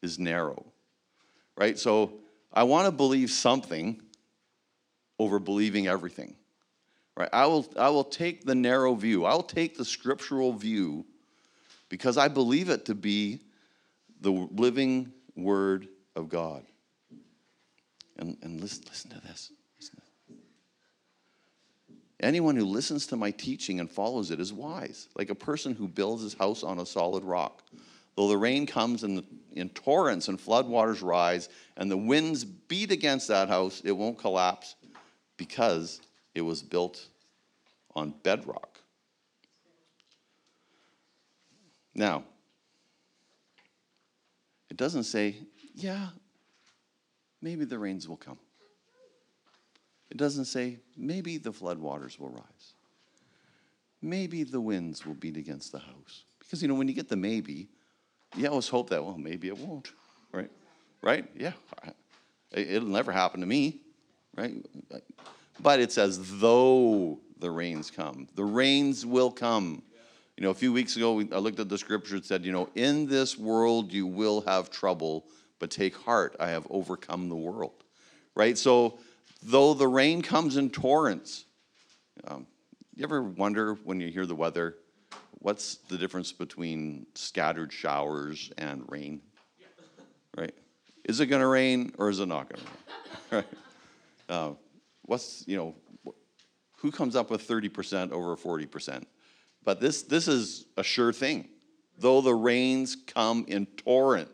is 0.02 0.18
narrow, 0.18 0.64
right? 1.56 1.78
So 1.78 2.12
I 2.52 2.64
want 2.64 2.86
to 2.86 2.92
believe 2.92 3.30
something 3.30 4.00
over 5.18 5.38
believing 5.38 5.86
everything, 5.86 6.36
right? 7.16 7.30
I 7.32 7.46
will, 7.46 7.66
I 7.78 7.88
will 7.88 8.04
take 8.04 8.44
the 8.44 8.54
narrow 8.54 8.94
view, 8.94 9.24
I'll 9.24 9.42
take 9.42 9.76
the 9.76 9.84
scriptural 9.84 10.52
view 10.52 11.06
because 11.88 12.18
I 12.18 12.28
believe 12.28 12.68
it 12.68 12.84
to 12.86 12.94
be 12.94 13.40
the 14.20 14.30
living 14.30 15.12
word 15.34 15.88
of 16.14 16.28
God. 16.28 16.64
And, 18.18 18.36
and 18.42 18.60
listen, 18.60 18.84
listen 18.88 19.10
to 19.10 19.20
this. 19.20 19.52
Listen 19.78 19.96
to 19.96 20.02
Anyone 22.20 22.56
who 22.56 22.64
listens 22.64 23.06
to 23.08 23.16
my 23.16 23.30
teaching 23.30 23.78
and 23.78 23.90
follows 23.90 24.30
it 24.30 24.40
is 24.40 24.52
wise, 24.52 25.08
like 25.16 25.28
a 25.28 25.34
person 25.34 25.74
who 25.74 25.86
builds 25.86 26.22
his 26.22 26.32
house 26.32 26.62
on 26.62 26.78
a 26.78 26.86
solid 26.86 27.22
rock. 27.24 27.62
Though 28.16 28.28
the 28.28 28.38
rain 28.38 28.64
comes 28.66 29.02
and 29.02 29.18
the, 29.18 29.24
in 29.52 29.68
torrents 29.70 30.28
and 30.28 30.38
floodwaters 30.38 31.02
rise, 31.02 31.50
and 31.76 31.90
the 31.90 31.96
winds 31.96 32.44
beat 32.44 32.90
against 32.90 33.28
that 33.28 33.48
house, 33.48 33.82
it 33.84 33.92
won't 33.92 34.18
collapse 34.18 34.76
because 35.36 36.00
it 36.34 36.40
was 36.40 36.62
built 36.62 37.06
on 37.94 38.14
bedrock. 38.22 38.80
Now, 41.94 42.24
it 44.70 44.78
doesn't 44.78 45.04
say, 45.04 45.36
yeah, 45.74 46.08
maybe 47.46 47.64
the 47.64 47.78
rains 47.78 48.08
will 48.08 48.16
come. 48.16 48.38
It 50.10 50.16
doesn't 50.16 50.46
say, 50.46 50.78
maybe 50.96 51.38
the 51.38 51.52
floodwaters 51.52 52.18
will 52.18 52.30
rise. 52.30 52.74
Maybe 54.02 54.42
the 54.42 54.60
winds 54.60 55.06
will 55.06 55.14
beat 55.14 55.36
against 55.36 55.70
the 55.70 55.78
house. 55.78 56.24
Because, 56.40 56.60
you 56.60 56.66
know, 56.66 56.74
when 56.74 56.88
you 56.88 56.94
get 56.94 57.08
the 57.08 57.14
maybe, 57.14 57.68
you 58.36 58.48
always 58.48 58.66
hope 58.66 58.90
that, 58.90 59.04
well, 59.04 59.16
maybe 59.16 59.46
it 59.46 59.56
won't, 59.56 59.92
right? 60.32 60.50
Right? 61.02 61.24
Yeah. 61.36 61.52
It'll 62.50 62.88
never 62.88 63.12
happen 63.12 63.38
to 63.42 63.46
me, 63.46 63.80
right? 64.36 64.54
But 65.60 65.78
it 65.78 65.92
says, 65.92 66.40
though 66.40 67.20
the 67.38 67.50
rains 67.50 67.92
come. 67.92 68.26
The 68.34 68.44
rains 68.44 69.06
will 69.06 69.30
come. 69.30 69.84
You 70.36 70.42
know, 70.42 70.50
a 70.50 70.54
few 70.54 70.72
weeks 70.72 70.96
ago, 70.96 71.20
I 71.20 71.38
looked 71.38 71.60
at 71.60 71.68
the 71.68 71.78
scripture. 71.78 72.16
It 72.16 72.24
said, 72.24 72.44
you 72.44 72.50
know, 72.50 72.68
in 72.74 73.06
this 73.06 73.38
world 73.38 73.92
you 73.92 74.04
will 74.04 74.40
have 74.42 74.68
trouble, 74.68 75.26
but 75.58 75.70
take 75.70 75.96
heart, 75.96 76.36
I 76.38 76.48
have 76.48 76.66
overcome 76.70 77.28
the 77.28 77.36
world. 77.36 77.84
Right? 78.34 78.56
So, 78.58 78.98
though 79.42 79.74
the 79.74 79.88
rain 79.88 80.22
comes 80.22 80.56
in 80.56 80.70
torrents, 80.70 81.44
um, 82.26 82.46
you 82.94 83.04
ever 83.04 83.22
wonder 83.22 83.74
when 83.84 84.00
you 84.00 84.08
hear 84.08 84.26
the 84.26 84.34
weather, 84.34 84.76
what's 85.38 85.76
the 85.88 85.98
difference 85.98 86.32
between 86.32 87.06
scattered 87.14 87.72
showers 87.72 88.50
and 88.58 88.84
rain? 88.88 89.20
Right? 90.36 90.54
Is 91.04 91.20
it 91.20 91.26
going 91.26 91.42
to 91.42 91.46
rain 91.46 91.92
or 91.98 92.10
is 92.10 92.20
it 92.20 92.26
not 92.26 92.48
going 92.48 92.60
to 92.60 92.66
rain? 92.66 92.72
Right? 93.32 93.44
Uh, 94.28 94.52
what's, 95.02 95.42
you 95.48 95.56
know, 95.56 95.74
who 96.78 96.92
comes 96.92 97.16
up 97.16 97.30
with 97.30 97.46
30% 97.46 98.12
over 98.12 98.36
40%? 98.36 99.04
But 99.64 99.80
this, 99.80 100.02
this 100.02 100.28
is 100.28 100.66
a 100.76 100.84
sure 100.84 101.12
thing. 101.12 101.48
Though 101.98 102.20
the 102.20 102.34
rains 102.34 102.96
come 103.06 103.44
in 103.48 103.66
torrents, 103.66 104.30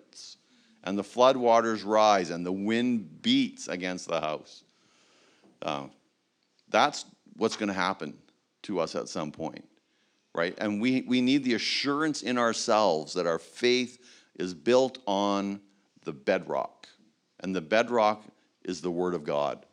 and 0.84 0.98
the 0.98 1.02
floodwaters 1.02 1.84
rise 1.84 2.30
and 2.30 2.44
the 2.44 2.52
wind 2.52 3.22
beats 3.22 3.68
against 3.68 4.08
the 4.08 4.20
house. 4.20 4.64
Uh, 5.60 5.84
that's 6.68 7.04
what's 7.36 7.56
going 7.56 7.68
to 7.68 7.74
happen 7.74 8.14
to 8.62 8.80
us 8.80 8.94
at 8.94 9.08
some 9.08 9.30
point, 9.30 9.64
right? 10.34 10.54
And 10.58 10.80
we, 10.80 11.02
we 11.02 11.20
need 11.20 11.44
the 11.44 11.54
assurance 11.54 12.22
in 12.22 12.38
ourselves 12.38 13.14
that 13.14 13.26
our 13.26 13.38
faith 13.38 13.98
is 14.36 14.54
built 14.54 14.98
on 15.06 15.60
the 16.04 16.12
bedrock. 16.12 16.88
And 17.40 17.54
the 17.54 17.60
bedrock 17.60 18.24
is 18.64 18.80
the 18.80 18.90
Word 18.90 19.14
of 19.14 19.24
God, 19.24 19.64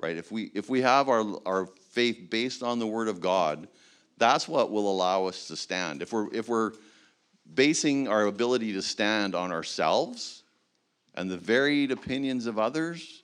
right? 0.00 0.16
If 0.16 0.30
we, 0.30 0.50
if 0.54 0.68
we 0.68 0.82
have 0.82 1.08
our, 1.08 1.24
our 1.46 1.66
faith 1.90 2.28
based 2.30 2.62
on 2.62 2.78
the 2.78 2.86
Word 2.86 3.08
of 3.08 3.20
God, 3.20 3.68
that's 4.16 4.46
what 4.46 4.70
will 4.70 4.90
allow 4.90 5.26
us 5.26 5.48
to 5.48 5.56
stand. 5.56 6.00
If 6.00 6.12
we're, 6.12 6.32
if 6.32 6.48
we're 6.48 6.72
basing 7.54 8.08
our 8.08 8.26
ability 8.26 8.72
to 8.74 8.82
stand 8.82 9.34
on 9.34 9.52
ourselves, 9.52 10.43
and 11.14 11.30
the 11.30 11.36
varied 11.36 11.90
opinions 11.90 12.46
of 12.46 12.58
others, 12.58 13.22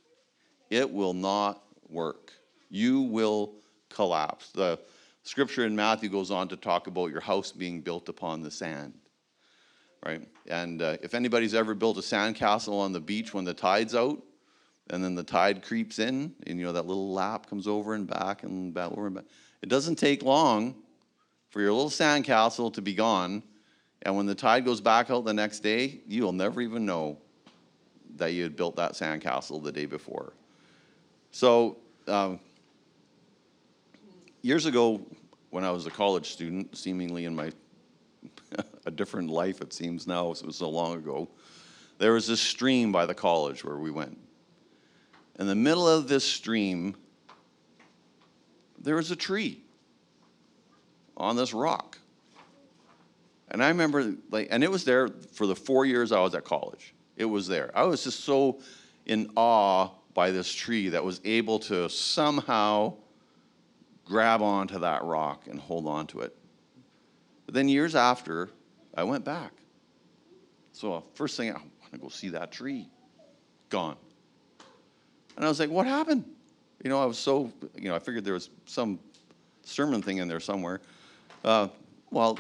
it 0.71 0.91
will 0.91 1.15
not 1.15 1.63
work. 1.89 2.33
You 2.71 3.01
will 3.01 3.55
collapse. 3.89 4.51
The 4.51 4.79
scripture 5.25 5.67
in 5.67 5.75
Matthew 5.75 6.09
goes 6.09 6.31
on 6.31 6.49
to 6.49 6.57
talk 6.57 6.87
about 6.87 7.11
your 7.11 7.21
house 7.21 7.53
being 7.53 7.81
built 7.81 8.09
upon 8.09 8.43
the 8.43 8.51
sand, 8.51 8.95
right? 10.07 10.27
And 10.47 10.81
uh, 10.81 10.97
if 11.03 11.15
anybody's 11.15 11.55
ever 11.55 11.75
built 11.75 11.99
a 11.99 12.01
sandcastle 12.01 12.81
on 12.81 12.93
the 12.93 13.01
beach 13.01 13.35
when 13.35 13.45
the 13.45 13.55
tide's 13.55 13.95
out, 13.95 14.23
and 14.89 15.05
then 15.05 15.15
the 15.15 15.23
tide 15.23 15.63
creeps 15.63 16.01
in, 16.01 16.35
and 16.47 16.59
you 16.59 16.65
know 16.65 16.73
that 16.73 16.87
little 16.87 17.13
lap 17.13 17.49
comes 17.49 17.69
over 17.69 17.95
and 17.95 18.09
back 18.09 18.43
and 18.43 18.75
back 18.75 18.91
over 18.93 19.07
and 19.07 19.17
back. 19.17 19.25
It 19.63 19.69
doesn't 19.69 19.97
take 19.97 20.23
long 20.23 20.75
for 21.51 21.61
your 21.61 21.73
little 21.73 21.91
sandcastle 21.91 22.73
to 22.75 22.83
be 22.83 22.95
gone, 22.95 23.43
and 24.03 24.17
when 24.17 24.27
the 24.27 24.35
tide 24.35 24.65
goes 24.65 24.81
back 24.81 25.11
out 25.11 25.25
the 25.25 25.35
next 25.35 25.61
day, 25.61 26.01
you'll 26.07 26.33
never 26.33 26.61
even 26.61 26.87
know 26.87 27.19
that 28.17 28.33
you 28.33 28.43
had 28.43 28.57
built 28.57 28.77
that 28.77 28.93
sandcastle 28.93 29.63
the 29.63 29.73
day 29.73 29.87
before. 29.87 30.33
So, 31.31 31.77
um, 32.07 32.41
years 34.43 34.67
ago, 34.67 35.01
when 35.51 35.65
I 35.65 35.71
was 35.71 35.87
a 35.87 35.91
college 35.91 36.31
student, 36.31 36.77
seemingly 36.77 37.25
in 37.25 37.35
my 37.35 37.53
a 38.87 38.91
different 38.91 39.31
life, 39.31 39.61
it 39.61 39.73
seems 39.73 40.07
now, 40.07 40.31
it 40.31 40.45
was 40.45 40.57
so 40.57 40.69
long 40.69 40.95
ago, 40.95 41.29
there 41.99 42.13
was 42.13 42.27
this 42.27 42.41
stream 42.41 42.93
by 42.93 43.07
the 43.07 43.15
college 43.15 43.65
where 43.65 43.77
we 43.77 43.91
went. 43.91 44.19
In 45.39 45.47
the 45.47 45.55
middle 45.55 45.89
of 45.89 46.09
this 46.09 46.25
stream, 46.25 46.97
there 48.79 48.97
was 48.97 49.11
a 49.11 49.17
tree 49.17 49.61
on 51.17 51.37
this 51.37 51.53
rock. 51.53 51.99
And 53.51 53.63
I 53.63 53.69
remember, 53.69 54.15
like, 54.31 54.49
and 54.51 54.63
it 54.63 54.71
was 54.71 54.85
there 54.85 55.09
for 55.33 55.47
the 55.47 55.57
four 55.57 55.85
years 55.85 56.13
I 56.13 56.21
was 56.21 56.35
at 56.35 56.45
college. 56.45 56.95
It 57.21 57.27
was 57.27 57.47
there. 57.47 57.71
I 57.75 57.83
was 57.83 58.03
just 58.03 58.25
so 58.25 58.61
in 59.05 59.31
awe 59.37 59.91
by 60.15 60.31
this 60.31 60.51
tree 60.51 60.89
that 60.89 61.05
was 61.05 61.21
able 61.23 61.59
to 61.59 61.91
somehow 61.91 62.95
grab 64.07 64.41
onto 64.41 64.79
that 64.79 65.05
rock 65.05 65.47
and 65.47 65.61
hold 65.61 65.87
on 65.87 66.07
to 66.07 66.21
it. 66.21 66.35
But 67.45 67.53
then 67.53 67.69
years 67.69 67.95
after, 67.95 68.49
I 68.97 69.05
went 69.05 69.27
back. 69.27 69.53
So 70.73 71.05
first 71.13 71.37
thing, 71.37 71.51
I 71.51 71.59
want 71.59 71.93
to 71.93 71.99
go 71.99 72.09
see 72.09 72.31
that 72.31 72.53
tree. 72.53 72.89
Gone. 73.69 73.99
And 75.37 75.45
I 75.45 75.49
was 75.49 75.61
like, 75.61 75.69
what 75.69 75.87
happened? 75.87 76.25
You 76.83 76.89
know, 76.89 77.03
I 77.03 77.05
was 77.05 77.19
so, 77.19 77.53
you 77.77 77.91
know, 77.91 77.95
I 77.95 77.99
figured 77.99 78.25
there 78.25 78.33
was 78.33 78.49
some 78.65 78.99
sermon 79.63 80.01
thing 80.01 80.17
in 80.17 80.27
there 80.27 80.41
somewhere. 80.41 80.81
Uh, 81.45 81.69
Well, 82.11 82.39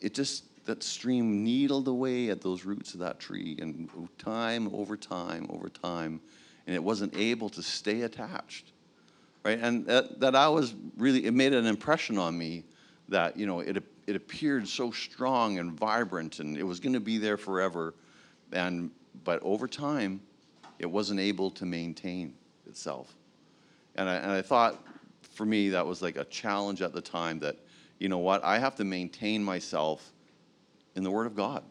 it 0.00 0.14
just, 0.14 0.46
that 0.66 0.82
stream 0.82 1.42
needled 1.42 1.88
away 1.88 2.28
at 2.28 2.42
those 2.42 2.64
roots 2.64 2.94
of 2.94 3.00
that 3.00 3.18
tree, 3.18 3.56
and 3.60 3.88
time 4.18 4.68
over 4.74 4.96
time 4.96 5.46
over 5.50 5.68
time, 5.68 6.20
and 6.66 6.74
it 6.74 6.82
wasn't 6.82 7.16
able 7.16 7.48
to 7.48 7.62
stay 7.62 8.02
attached, 8.02 8.72
right? 9.44 9.58
And 9.60 9.86
that, 9.86 10.20
that 10.20 10.34
I 10.34 10.48
was 10.48 10.74
really, 10.96 11.24
it 11.24 11.34
made 11.34 11.52
an 11.52 11.66
impression 11.66 12.18
on 12.18 12.36
me 12.36 12.64
that, 13.08 13.36
you 13.36 13.46
know, 13.46 13.60
it, 13.60 13.82
it 14.06 14.16
appeared 14.16 14.68
so 14.68 14.90
strong 14.90 15.58
and 15.58 15.72
vibrant, 15.72 16.40
and 16.40 16.56
it 16.58 16.64
was 16.64 16.80
going 16.80 16.94
to 16.94 17.00
be 17.00 17.18
there 17.18 17.36
forever, 17.36 17.94
and, 18.52 18.90
but 19.24 19.40
over 19.42 19.66
time, 19.68 20.20
it 20.78 20.86
wasn't 20.86 21.20
able 21.20 21.50
to 21.52 21.64
maintain 21.64 22.34
itself. 22.66 23.14
And 23.94 24.08
I, 24.08 24.16
and 24.16 24.30
I 24.32 24.42
thought, 24.42 24.84
for 25.32 25.46
me, 25.46 25.70
that 25.70 25.86
was 25.86 26.02
like 26.02 26.16
a 26.16 26.24
challenge 26.24 26.82
at 26.82 26.92
the 26.92 27.00
time 27.00 27.38
that, 27.40 27.56
you 27.98 28.08
know 28.08 28.18
what, 28.18 28.44
I 28.44 28.58
have 28.58 28.74
to 28.76 28.84
maintain 28.84 29.42
myself 29.42 30.12
in 30.96 31.04
the 31.04 31.10
Word 31.10 31.26
of 31.26 31.36
God. 31.36 31.62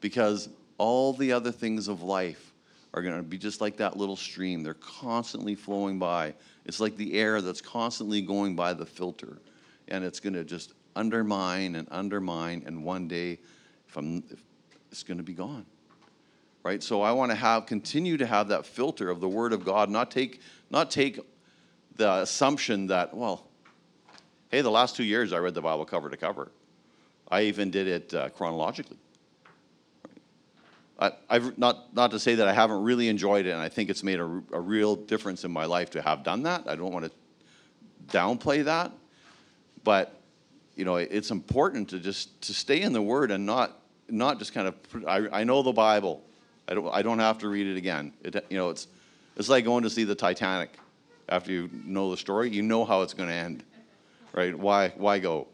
Because 0.00 0.48
all 0.78 1.12
the 1.12 1.32
other 1.32 1.52
things 1.52 1.88
of 1.88 2.02
life 2.02 2.52
are 2.94 3.02
going 3.02 3.16
to 3.16 3.22
be 3.22 3.38
just 3.38 3.60
like 3.60 3.76
that 3.76 3.96
little 3.96 4.16
stream. 4.16 4.62
They're 4.62 4.74
constantly 4.74 5.54
flowing 5.54 5.98
by. 5.98 6.34
It's 6.64 6.80
like 6.80 6.96
the 6.96 7.14
air 7.14 7.40
that's 7.40 7.60
constantly 7.60 8.22
going 8.22 8.56
by 8.56 8.72
the 8.74 8.86
filter. 8.86 9.38
And 9.88 10.04
it's 10.04 10.20
going 10.20 10.32
to 10.34 10.44
just 10.44 10.72
undermine 10.96 11.74
and 11.74 11.86
undermine. 11.90 12.64
And 12.66 12.82
one 12.82 13.06
day, 13.08 13.38
if 13.88 13.96
I'm, 13.96 14.24
if 14.30 14.42
it's 14.90 15.02
going 15.02 15.18
to 15.18 15.24
be 15.24 15.34
gone. 15.34 15.66
Right? 16.62 16.82
So 16.82 17.02
I 17.02 17.12
want 17.12 17.30
to 17.30 17.36
have, 17.36 17.66
continue 17.66 18.16
to 18.16 18.26
have 18.26 18.48
that 18.48 18.66
filter 18.66 19.10
of 19.10 19.20
the 19.20 19.28
Word 19.28 19.52
of 19.52 19.64
God, 19.64 19.90
not 19.90 20.10
take, 20.10 20.40
not 20.70 20.90
take 20.90 21.20
the 21.96 22.14
assumption 22.14 22.86
that, 22.88 23.14
well, 23.14 23.48
hey, 24.50 24.60
the 24.60 24.70
last 24.70 24.96
two 24.96 25.04
years 25.04 25.32
I 25.32 25.38
read 25.38 25.54
the 25.54 25.62
Bible 25.62 25.84
cover 25.84 26.08
to 26.08 26.16
cover. 26.16 26.50
I 27.30 27.42
even 27.42 27.70
did 27.70 27.86
it 27.86 28.14
uh, 28.14 28.28
chronologically. 28.30 28.96
I, 31.00 31.12
have 31.30 31.56
not, 31.56 31.94
not 31.94 32.10
to 32.10 32.18
say 32.18 32.34
that 32.36 32.48
I 32.48 32.52
haven't 32.52 32.82
really 32.82 33.08
enjoyed 33.08 33.46
it, 33.46 33.50
and 33.50 33.60
I 33.60 33.68
think 33.68 33.88
it's 33.88 34.02
made 34.02 34.18
a, 34.18 34.42
a 34.52 34.60
real 34.60 34.96
difference 34.96 35.44
in 35.44 35.52
my 35.52 35.64
life 35.64 35.90
to 35.90 36.02
have 36.02 36.24
done 36.24 36.42
that. 36.42 36.64
I 36.66 36.74
don't 36.74 36.92
want 36.92 37.04
to 37.04 37.12
downplay 38.08 38.64
that, 38.64 38.90
but 39.84 40.20
you 40.74 40.84
know, 40.84 40.96
it's 40.96 41.30
important 41.30 41.88
to 41.90 41.98
just 41.98 42.40
to 42.42 42.54
stay 42.54 42.82
in 42.82 42.92
the 42.92 43.02
Word 43.02 43.30
and 43.30 43.44
not 43.46 43.80
not 44.08 44.38
just 44.38 44.54
kind 44.54 44.68
of. 44.68 44.74
I, 45.06 45.40
I 45.40 45.44
know 45.44 45.62
the 45.62 45.72
Bible. 45.72 46.22
I 46.68 46.74
don't 46.74 46.94
I 46.94 47.02
don't 47.02 47.18
have 47.18 47.38
to 47.38 47.48
read 47.48 47.66
it 47.66 47.76
again. 47.76 48.12
It, 48.22 48.46
you 48.48 48.56
know, 48.56 48.70
it's 48.70 48.86
it's 49.36 49.48
like 49.48 49.64
going 49.64 49.82
to 49.82 49.90
see 49.90 50.04
the 50.04 50.14
Titanic. 50.14 50.78
After 51.28 51.52
you 51.52 51.68
know 51.84 52.10
the 52.10 52.16
story, 52.16 52.48
you 52.50 52.62
know 52.62 52.84
how 52.84 53.02
it's 53.02 53.12
going 53.12 53.28
to 53.28 53.34
end, 53.34 53.62
right? 54.32 54.56
Why 54.56 54.90
why 54.90 55.18
go, 55.18 55.48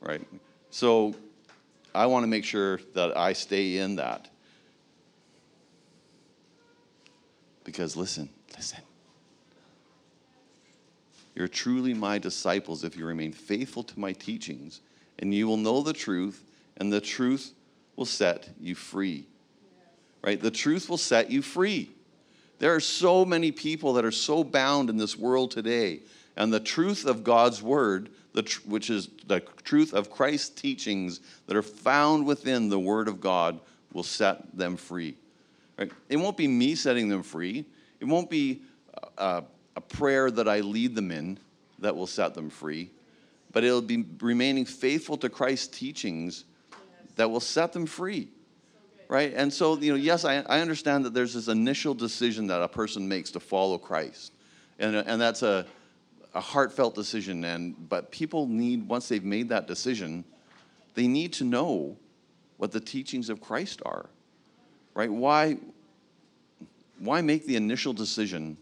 right? 0.00 0.22
So 0.70 1.14
I 1.94 2.06
want 2.06 2.22
to 2.22 2.28
make 2.28 2.44
sure 2.44 2.80
that 2.94 3.16
I 3.16 3.32
stay 3.32 3.78
in 3.78 3.96
that. 3.96 4.28
Because 7.64 7.96
listen, 7.96 8.28
listen. 8.56 8.80
You're 11.34 11.48
truly 11.48 11.94
my 11.94 12.18
disciples 12.18 12.84
if 12.84 12.96
you 12.96 13.06
remain 13.06 13.32
faithful 13.32 13.82
to 13.84 13.98
my 13.98 14.12
teachings, 14.12 14.80
and 15.18 15.32
you 15.32 15.46
will 15.46 15.56
know 15.56 15.82
the 15.82 15.92
truth, 15.92 16.44
and 16.76 16.92
the 16.92 17.00
truth 17.00 17.52
will 17.96 18.06
set 18.06 18.48
you 18.60 18.74
free. 18.74 19.26
Right? 20.22 20.40
The 20.40 20.50
truth 20.50 20.88
will 20.88 20.98
set 20.98 21.30
you 21.30 21.40
free. 21.40 21.90
There 22.58 22.74
are 22.74 22.80
so 22.80 23.24
many 23.24 23.52
people 23.52 23.94
that 23.94 24.04
are 24.04 24.10
so 24.10 24.44
bound 24.44 24.90
in 24.90 24.98
this 24.98 25.16
world 25.16 25.50
today, 25.50 26.00
and 26.40 26.52
the 26.52 26.60
truth 26.60 27.04
of 27.04 27.22
God's 27.22 27.62
word 27.62 28.08
tr- 28.42 28.60
which 28.66 28.90
is 28.90 29.08
the 29.26 29.40
truth 29.64 29.92
of 29.92 30.10
Christ's 30.10 30.48
teachings 30.48 31.20
that 31.46 31.56
are 31.56 31.62
found 31.62 32.26
within 32.26 32.68
the 32.68 32.78
Word 32.78 33.08
of 33.08 33.20
God, 33.20 33.60
will 33.92 34.02
set 34.02 34.56
them 34.56 34.76
free. 34.76 35.16
Right? 35.78 35.90
It 36.08 36.16
won't 36.16 36.36
be 36.36 36.46
me 36.46 36.74
setting 36.74 37.08
them 37.08 37.22
free. 37.22 37.64
It 37.98 38.04
won't 38.04 38.30
be 38.30 38.62
a, 39.18 39.42
a 39.76 39.80
prayer 39.80 40.30
that 40.30 40.48
I 40.48 40.60
lead 40.60 40.94
them 40.94 41.10
in 41.10 41.38
that 41.80 41.96
will 41.96 42.06
set 42.06 42.34
them 42.34 42.50
free, 42.50 42.90
but 43.52 43.64
it'll 43.64 43.82
be 43.82 44.04
remaining 44.20 44.64
faithful 44.64 45.16
to 45.18 45.28
Christ's 45.28 45.66
teachings 45.66 46.44
that 47.16 47.30
will 47.30 47.40
set 47.40 47.72
them 47.72 47.86
free. 47.86 48.28
Right? 49.08 49.32
And 49.34 49.52
so, 49.52 49.76
you 49.76 49.92
know, 49.92 49.98
yes, 49.98 50.24
I, 50.24 50.36
I 50.42 50.60
understand 50.60 51.04
that 51.04 51.14
there's 51.14 51.34
this 51.34 51.48
initial 51.48 51.94
decision 51.94 52.46
that 52.46 52.62
a 52.62 52.68
person 52.68 53.08
makes 53.08 53.32
to 53.32 53.40
follow 53.40 53.76
Christ. 53.76 54.32
And, 54.78 54.94
and 54.94 55.20
that's 55.20 55.42
a, 55.42 55.66
a 56.34 56.40
heartfelt 56.40 56.94
decision 56.94 57.44
and 57.44 57.88
but 57.88 58.10
people 58.10 58.46
need 58.46 58.88
once 58.88 59.08
they've 59.08 59.24
made 59.24 59.48
that 59.48 59.66
decision 59.66 60.24
they 60.94 61.06
need 61.06 61.32
to 61.32 61.44
know 61.44 61.96
what 62.56 62.70
the 62.72 62.80
teachings 62.80 63.28
of 63.28 63.40
christ 63.40 63.82
are 63.84 64.08
right? 64.94 65.10
Why 65.10 65.58
why 66.98 67.22
make 67.22 67.46
the 67.46 67.56
initial 67.56 67.92
decision 67.92 68.58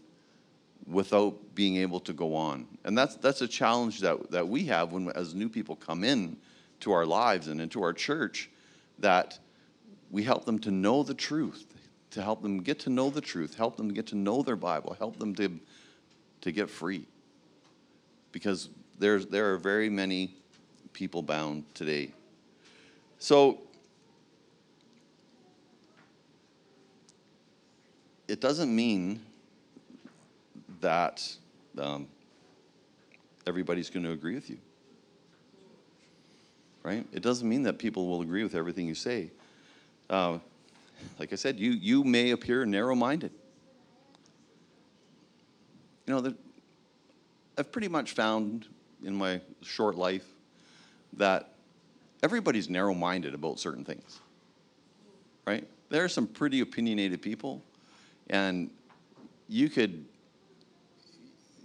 without 0.87 1.53
being 1.53 1.75
able 1.77 1.99
to 2.01 2.13
go 2.13 2.35
on? 2.35 2.67
And 2.85 2.97
that's 2.97 3.15
that's 3.15 3.41
a 3.41 3.47
challenge 3.47 3.99
that 3.99 4.31
that 4.31 4.47
we 4.47 4.65
have 4.65 4.91
when 4.91 5.09
as 5.09 5.33
new 5.33 5.49
people 5.49 5.75
come 5.75 6.03
in 6.03 6.37
to 6.81 6.91
our 6.91 7.05
lives 7.05 7.47
and 7.47 7.59
into 7.59 7.83
our 7.83 7.93
church 7.93 8.49
that 8.99 9.39
we 10.11 10.23
help 10.23 10.45
them 10.45 10.59
to 10.59 10.71
know 10.71 11.03
the 11.03 11.13
truth 11.13 11.65
to 12.11 12.23
help 12.23 12.41
them 12.41 12.63
get 12.63 12.79
to 12.79 12.89
know 12.89 13.09
the 13.09 13.21
truth 13.21 13.55
help 13.55 13.75
them 13.75 13.93
get 13.93 14.07
to 14.07 14.15
know 14.15 14.41
their 14.41 14.55
bible 14.55 14.95
help 14.97 15.19
them 15.19 15.35
to 15.35 15.59
to 16.41 16.51
get 16.51 16.69
free 16.69 17.05
because 18.31 18.69
there's, 18.97 19.25
there 19.27 19.53
are 19.53 19.57
very 19.57 19.89
many 19.89 20.35
people 20.93 21.21
bound 21.21 21.63
today. 21.73 22.11
So 23.19 23.59
it 28.27 28.39
doesn't 28.39 28.73
mean 28.73 29.21
that 30.81 31.35
um, 31.77 32.07
everybody's 33.47 33.89
going 33.89 34.03
to 34.03 34.11
agree 34.11 34.35
with 34.35 34.49
you. 34.49 34.57
Right? 36.83 37.05
It 37.11 37.21
doesn't 37.21 37.47
mean 37.47 37.63
that 37.63 37.77
people 37.77 38.07
will 38.07 38.21
agree 38.21 38.43
with 38.43 38.55
everything 38.55 38.87
you 38.87 38.95
say. 38.95 39.31
Uh, 40.09 40.39
like 41.19 41.33
I 41.33 41.35
said, 41.35 41.59
you, 41.59 41.71
you 41.71 42.03
may 42.03 42.31
appear 42.31 42.65
narrow 42.65 42.95
minded. 42.95 43.31
You 46.05 46.13
know, 46.13 46.33
I've 47.59 47.73
pretty 47.73 47.89
much 47.89 48.13
found 48.13 48.67
in 49.03 49.13
my 49.13 49.41
short 49.61 49.95
life 49.95 50.25
that 51.17 51.51
everybody's 52.23 52.69
narrow 52.69 52.93
minded 52.93 53.33
about 53.33 53.59
certain 53.59 53.83
things, 53.83 54.21
right? 55.45 55.67
There 55.89 56.05
are 56.05 56.09
some 56.09 56.25
pretty 56.25 56.61
opinionated 56.61 57.21
people, 57.21 57.61
and 58.29 58.69
you 59.49 59.69
could 59.69 60.05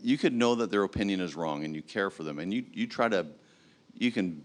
you 0.03 0.19
could 0.19 0.33
know 0.33 0.57
that 0.57 0.73
their 0.73 0.83
opinion 0.83 1.21
is 1.21 1.37
wrong 1.37 1.65
and 1.65 1.77
you 1.77 1.81
care 1.81 2.11
for 2.11 2.25
them 2.25 2.39
and 2.39 2.53
you, 2.53 2.65
you 2.75 2.87
try 2.87 3.09
to 3.09 3.25
you 3.97 4.13
can 4.13 4.45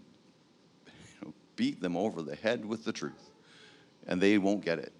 you 0.86 1.26
know, 1.26 1.34
beat 1.56 1.82
them 1.82 1.98
over 1.98 2.22
the 2.22 2.34
head 2.34 2.64
with 2.64 2.82
the 2.84 2.92
truth 2.92 3.30
and 4.06 4.22
they 4.22 4.38
won't 4.38 4.64
get 4.64 4.78
it 4.78 4.94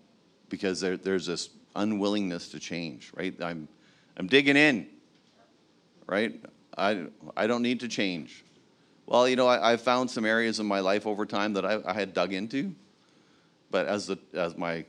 because 0.50 0.78
there, 0.80 0.98
there's 0.98 1.24
this 1.24 1.48
unwillingness 1.76 2.50
to 2.50 2.60
change 2.60 3.10
right 3.14 3.40
i'm 3.40 3.66
i'm 4.18 4.26
digging 4.26 4.56
in 4.56 4.86
right? 6.10 6.34
I, 6.76 7.06
I 7.36 7.46
don't 7.46 7.62
need 7.62 7.80
to 7.80 7.88
change. 7.88 8.44
Well, 9.06 9.28
you 9.28 9.36
know, 9.36 9.46
I, 9.46 9.74
I 9.74 9.76
found 9.76 10.10
some 10.10 10.26
areas 10.26 10.58
in 10.58 10.66
my 10.66 10.80
life 10.80 11.06
over 11.06 11.24
time 11.24 11.52
that 11.52 11.64
I, 11.64 11.78
I 11.84 11.92
had 11.94 12.12
dug 12.12 12.32
into, 12.32 12.74
but 13.70 13.86
as 13.86 14.08
the, 14.08 14.18
as, 14.34 14.56
my, 14.56 14.84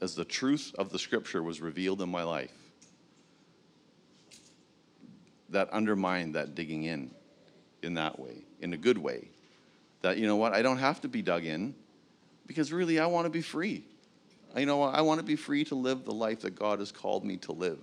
as 0.00 0.14
the 0.14 0.24
truth 0.24 0.74
of 0.78 0.90
the 0.90 0.98
scripture 0.98 1.42
was 1.42 1.60
revealed 1.60 2.00
in 2.00 2.08
my 2.08 2.22
life, 2.22 2.52
that 5.50 5.68
undermined 5.70 6.34
that 6.34 6.54
digging 6.54 6.84
in 6.84 7.10
in 7.82 7.94
that 7.94 8.18
way, 8.18 8.42
in 8.60 8.72
a 8.72 8.78
good 8.78 8.96
way. 8.96 9.28
That, 10.00 10.16
you 10.16 10.26
know 10.26 10.36
what, 10.36 10.54
I 10.54 10.62
don't 10.62 10.78
have 10.78 11.02
to 11.02 11.08
be 11.08 11.20
dug 11.20 11.44
in 11.44 11.74
because 12.46 12.72
really 12.72 12.98
I 12.98 13.06
want 13.06 13.26
to 13.26 13.30
be 13.30 13.42
free. 13.42 13.84
You 14.56 14.64
know, 14.64 14.82
I 14.82 15.02
want 15.02 15.20
to 15.20 15.26
be 15.26 15.36
free 15.36 15.64
to 15.64 15.74
live 15.74 16.06
the 16.06 16.14
life 16.14 16.40
that 16.40 16.54
God 16.54 16.78
has 16.78 16.90
called 16.90 17.24
me 17.24 17.36
to 17.38 17.52
live, 17.52 17.78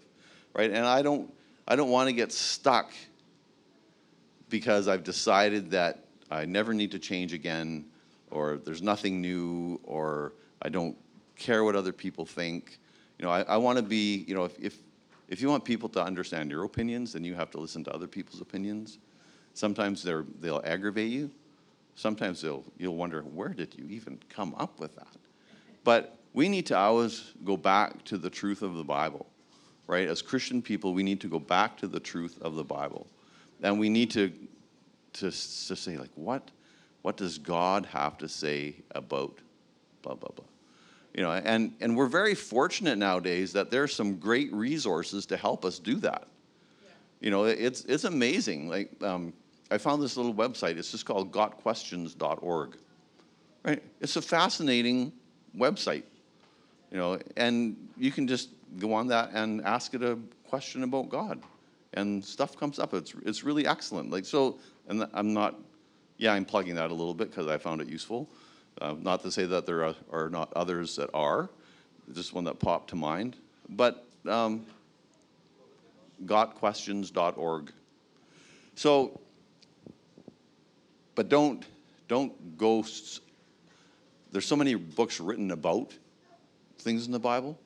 right? 0.56 0.72
And 0.72 0.86
I 0.86 1.04
don't, 1.04 1.32
I 1.67 1.76
don't 1.76 1.89
want 1.89 2.10
to 2.10 2.13
get 2.13 2.32
stuck 2.32 2.91
because 4.50 4.88
I've 4.88 5.04
decided 5.04 5.71
that 5.71 6.06
I 6.30 6.45
never 6.45 6.74
need 6.74 6.91
to 6.91 7.00
change 7.00 7.34
again, 7.34 7.86
or 8.30 8.58
there's 8.58 8.82
nothing 8.82 9.21
new, 9.21 9.80
or 9.84 10.34
I 10.62 10.69
don't 10.69 10.97
care 11.36 11.63
what 11.63 11.76
other 11.76 11.93
people 11.93 12.26
think. 12.26 12.78
You 13.17 13.26
know, 13.26 13.32
I, 13.32 13.41
I 13.43 13.58
want 13.58 13.78
to 13.78 13.84
be, 13.84 14.26
you 14.28 14.36
know, 14.36 14.45
if, 14.45 14.60
if, 14.60 14.78
if 15.28 15.41
you 15.41 15.50
want 15.50 15.63
people 15.63 15.89
to 15.89 16.04
understand 16.04 16.52
your 16.52 16.63
opinions, 16.63 17.13
then 17.13 17.24
you 17.24 17.36
have 17.36 17.52
to 17.52 17.60
listen 17.60 17.84
to 17.86 17.93
other 17.93 18.08
people's 18.08 18.41
opinions. 18.41 19.00
Sometimes 19.54 20.04
they're, 20.04 20.26
they'll 20.39 20.62
aggravate 20.63 21.12
you. 21.12 21.32
Sometimes 21.95 22.41
they'll, 22.41 22.63
you'll 22.78 22.95
wonder, 22.95 23.21
where 23.21 23.50
did 23.50 23.76
you 23.78 23.86
even 23.89 24.19
come 24.30 24.56
up 24.58 24.80
with 24.80 24.95
that? 24.95 25.15
But 25.84 26.17
we 26.34 26.47
need 26.47 26.65
to 26.67 26.78
always 26.78 27.34
go 27.43 27.58
back 27.58 28.04
to 28.06 28.17
the 28.17 28.30
truth 28.30 28.62
of 28.62 28.76
the 28.76 28.84
Bible 28.84 29.31
right? 29.92 30.08
As 30.08 30.22
Christian 30.22 30.62
people, 30.62 30.94
we 30.94 31.04
need 31.04 31.20
to 31.20 31.28
go 31.28 31.38
back 31.38 31.76
to 31.80 31.88
the 31.88 32.00
truth 32.00 32.42
of 32.42 32.56
the 32.56 32.64
Bible. 32.64 33.08
And 33.62 33.78
we 33.78 33.90
need 33.90 34.10
to, 34.12 34.32
to, 35.14 35.26
to 35.26 35.32
say, 35.76 35.98
like, 35.98 36.12
what, 36.16 36.50
what 37.02 37.18
does 37.18 37.38
God 37.38 37.86
have 37.88 38.18
to 38.20 38.30
say 38.30 38.76
about 38.92 39.38
blah, 40.02 40.16
blah, 40.16 40.30
blah. 40.34 40.46
You 41.14 41.24
know, 41.24 41.32
and, 41.34 41.74
and 41.82 41.98
we're 41.98 42.08
very 42.08 42.36
fortunate 42.36 42.98
nowadays 42.98 43.52
that 43.52 43.70
there's 43.70 43.94
some 43.94 44.16
great 44.16 44.54
resources 44.54 45.26
to 45.26 45.36
help 45.36 45.66
us 45.66 45.78
do 45.78 45.96
that. 45.96 46.26
You 47.20 47.30
know, 47.30 47.44
it's, 47.44 47.84
it's 47.84 48.06
amazing. 48.06 48.70
Like, 48.70 48.92
um, 49.04 49.34
I 49.70 49.78
found 49.78 50.02
this 50.02 50.16
little 50.16 50.34
website. 50.34 50.78
It's 50.78 50.92
just 50.92 51.06
called 51.06 51.34
gotquestions.org. 51.34 52.78
Right? 53.66 53.84
It's 54.00 54.16
a 54.16 54.22
fascinating 54.22 55.12
website. 55.56 56.04
You 56.92 56.98
know, 56.98 57.20
and 57.36 57.76
you 57.98 58.12
can 58.12 58.26
just 58.26 58.50
go 58.80 58.94
on 58.94 59.08
that 59.08 59.32
and 59.34 59.62
ask 59.64 59.94
it 59.94 60.04
a 60.04 60.18
question 60.48 60.84
about 60.84 61.10
God, 61.10 61.42
and 61.94 62.24
stuff 62.24 62.58
comes 62.58 62.80
up. 62.80 62.94
It's 62.94 63.14
it's 63.26 63.44
really 63.44 63.68
excellent. 63.68 64.12
Like 64.12 64.26
so, 64.26 64.60
and 64.88 65.08
I'm 65.14 65.34
not, 65.34 65.56
yeah, 66.18 66.34
I'm 66.34 66.46
plugging 66.46 66.76
that 66.76 66.92
a 66.92 66.94
little 66.94 67.14
bit 67.14 67.30
because 67.30 67.48
I 67.48 67.58
found 67.58 67.82
it 67.82 67.88
useful. 67.88 68.30
Uh, 68.80 68.96
not 69.00 69.22
to 69.22 69.32
say 69.32 69.46
that 69.46 69.66
there 69.66 69.84
are, 69.84 69.96
are, 70.12 70.30
not 70.30 70.52
others 70.54 70.96
that 70.96 71.10
are, 71.14 71.50
just 72.14 72.34
one 72.34 72.46
that 72.46 72.58
popped 72.58 72.90
to 72.90 72.96
mind. 72.96 73.36
But 73.70 74.06
um, 74.28 74.66
gotquestions.org. 76.26 77.72
So, 78.76 79.20
but 81.16 81.30
don't 81.30 81.66
don't 82.08 82.58
ghosts. 82.58 83.22
There's 84.32 84.46
so 84.46 84.56
many 84.56 84.76
books 84.76 85.20
written 85.20 85.52
about 85.52 85.94
things 86.80 87.06
in 87.06 87.12
the 87.12 87.20
Bible 87.20 87.60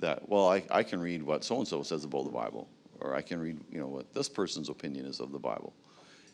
that 0.00 0.28
well, 0.28 0.48
I, 0.48 0.62
I 0.70 0.82
can 0.82 1.00
read 1.00 1.22
what 1.22 1.44
so 1.44 1.58
and 1.58 1.68
so 1.68 1.82
says 1.82 2.04
about 2.04 2.24
the 2.24 2.30
Bible, 2.30 2.68
or 3.00 3.14
I 3.14 3.22
can 3.22 3.40
read 3.40 3.58
you 3.72 3.80
know 3.80 3.86
what 3.86 4.12
this 4.14 4.28
person's 4.28 4.68
opinion 4.68 5.06
is 5.06 5.20
of 5.20 5.32
the 5.32 5.38
Bible. 5.38 5.72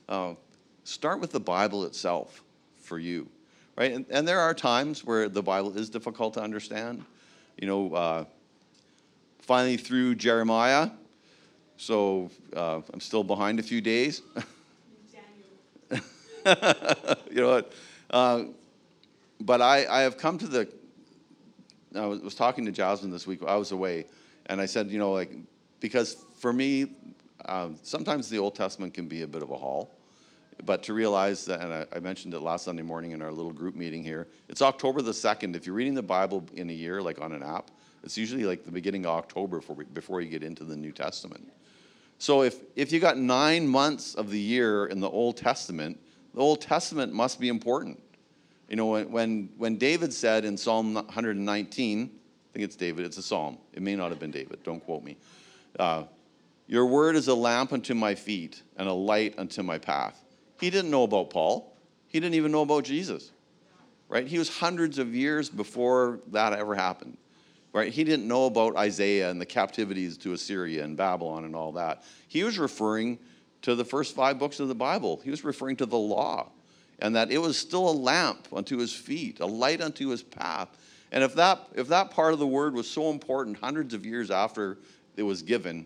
Uh, 0.08 0.34
start 0.84 1.20
with 1.20 1.32
the 1.32 1.40
Bible 1.40 1.84
itself 1.84 2.42
for 2.80 2.98
you, 2.98 3.28
right? 3.76 3.92
And, 3.92 4.04
and, 4.10 4.26
there 4.26 4.40
are 4.40 4.52
times 4.52 5.04
where 5.04 5.28
the 5.28 5.42
Bible 5.42 5.76
is 5.78 5.88
difficult 5.88 6.34
to 6.34 6.42
understand. 6.42 7.04
You 7.60 7.68
know, 7.68 7.94
uh, 7.94 8.24
finally 9.38 9.76
through 9.76 10.16
Jeremiah, 10.16 10.90
so 11.76 12.30
uh, 12.56 12.80
I'm 12.92 13.00
still 13.00 13.24
behind 13.24 13.60
a 13.60 13.62
few 13.62 13.80
days. 13.80 14.22
you 17.30 17.36
know 17.36 17.50
what? 17.50 17.72
Uh, 18.10 18.44
but 19.40 19.60
I, 19.60 19.86
I 19.86 20.02
have 20.02 20.16
come 20.16 20.38
to 20.38 20.46
the. 20.46 20.68
I 21.96 22.06
was 22.06 22.34
talking 22.34 22.64
to 22.66 22.72
Jasmine 22.72 23.10
this 23.10 23.26
week. 23.26 23.40
I 23.46 23.56
was 23.56 23.72
away, 23.72 24.06
and 24.46 24.60
I 24.60 24.66
said, 24.66 24.90
you 24.90 24.98
know, 24.98 25.12
like, 25.12 25.32
because 25.80 26.16
for 26.38 26.52
me, 26.52 26.92
um, 27.44 27.76
sometimes 27.82 28.28
the 28.28 28.38
Old 28.38 28.54
Testament 28.54 28.94
can 28.94 29.08
be 29.08 29.22
a 29.22 29.26
bit 29.26 29.42
of 29.42 29.50
a 29.50 29.56
haul. 29.56 29.90
But 30.64 30.82
to 30.84 30.94
realize 30.94 31.44
that, 31.46 31.60
and 31.60 31.72
I, 31.72 31.86
I, 31.92 31.98
mentioned 31.98 32.34
it 32.34 32.40
last 32.40 32.66
Sunday 32.66 32.82
morning 32.82 33.12
in 33.12 33.22
our 33.22 33.32
little 33.32 33.52
group 33.52 33.74
meeting 33.74 34.04
here, 34.04 34.28
it's 34.48 34.62
October 34.62 35.02
the 35.02 35.12
2nd. 35.12 35.56
If 35.56 35.66
you're 35.66 35.74
reading 35.74 35.94
the 35.94 36.02
Bible 36.02 36.44
in 36.54 36.70
a 36.70 36.72
year, 36.72 37.02
like 37.02 37.20
on 37.20 37.32
an 37.32 37.42
app, 37.42 37.70
it's 38.04 38.16
usually 38.16 38.44
like 38.44 38.64
the 38.64 38.70
beginning 38.70 39.04
of 39.06 39.12
October 39.12 39.58
before, 39.58 39.76
before 39.92 40.20
you 40.20 40.28
get 40.28 40.42
into 40.42 40.62
the 40.62 40.76
New 40.76 40.92
Testament. 40.92 41.50
So 42.18 42.42
if, 42.42 42.60
if 42.76 42.92
you 42.92 43.00
got 43.00 43.18
nine 43.18 43.66
months 43.66 44.14
of 44.14 44.30
the 44.30 44.38
year 44.38 44.86
in 44.86 45.00
the 45.00 45.10
Old 45.10 45.36
Testament, 45.36 45.98
the 46.34 46.40
Old 46.40 46.60
Testament 46.60 47.12
must 47.12 47.40
be 47.40 47.48
important. 47.48 48.00
You 48.72 48.76
know, 48.76 48.86
when, 48.86 49.50
when, 49.58 49.76
David 49.76 50.14
said 50.14 50.46
in 50.46 50.56
Psalm 50.56 50.94
119, 50.94 51.44
I 51.44 52.52
think 52.54 52.64
it's 52.64 52.74
David, 52.74 53.04
it's 53.04 53.18
a 53.18 53.22
psalm. 53.22 53.58
It 53.74 53.82
may 53.82 53.94
not 53.94 54.08
have 54.08 54.18
been 54.18 54.30
David, 54.30 54.62
don't 54.64 54.82
quote 54.82 55.04
me. 55.04 55.18
Uh, 55.78 56.04
Your 56.68 56.86
word 56.86 57.14
is 57.14 57.28
a 57.28 57.34
lamp 57.34 57.74
unto 57.74 57.92
my 57.92 58.14
feet 58.14 58.62
and 58.78 58.88
a 58.88 58.92
light 58.94 59.34
unto 59.36 59.62
my 59.62 59.76
path. 59.76 60.24
He 60.58 60.70
didn't 60.70 60.90
know 60.90 61.02
about 61.02 61.28
Paul, 61.28 61.76
he 62.06 62.18
didn't 62.18 62.34
even 62.34 62.50
know 62.50 62.62
about 62.62 62.84
Jesus, 62.84 63.30
right? 64.08 64.26
He 64.26 64.38
was 64.38 64.48
hundreds 64.48 64.98
of 64.98 65.14
years 65.14 65.50
before 65.50 66.20
that 66.28 66.54
ever 66.54 66.74
happened 66.74 67.18
right? 67.74 67.90
He 67.90 68.04
didn't 68.04 68.28
know 68.28 68.44
about 68.44 68.76
Isaiah 68.76 69.30
and 69.30 69.40
the 69.40 69.46
captivities 69.46 70.18
to 70.18 70.34
Assyria 70.34 70.84
and 70.84 70.94
Babylon 70.94 71.46
and 71.46 71.56
all 71.56 71.72
that. 71.72 72.02
He 72.28 72.44
was 72.44 72.58
referring 72.58 73.18
to 73.62 73.74
the 73.74 73.84
first 73.84 74.14
five 74.14 74.38
books 74.38 74.60
of 74.60 74.68
the 74.68 74.74
Bible. 74.74 75.22
He 75.24 75.30
was 75.30 75.42
referring 75.42 75.76
to 75.76 75.86
the 75.86 75.96
law 75.96 76.50
and 77.02 77.16
that 77.16 77.32
it 77.32 77.38
was 77.38 77.58
still 77.58 77.90
a 77.90 77.92
lamp 77.92 78.46
unto 78.54 78.78
his 78.78 78.92
feet, 78.92 79.40
a 79.40 79.46
light 79.46 79.80
unto 79.80 80.08
his 80.08 80.22
path. 80.22 80.68
And 81.10 81.24
if 81.24 81.34
that, 81.34 81.66
if 81.74 81.88
that 81.88 82.12
part 82.12 82.32
of 82.32 82.38
the 82.38 82.46
word 82.46 82.74
was 82.74 82.88
so 82.88 83.10
important 83.10 83.58
hundreds 83.58 83.92
of 83.92 84.06
years 84.06 84.30
after 84.30 84.78
it 85.16 85.24
was 85.24 85.42
given, 85.42 85.84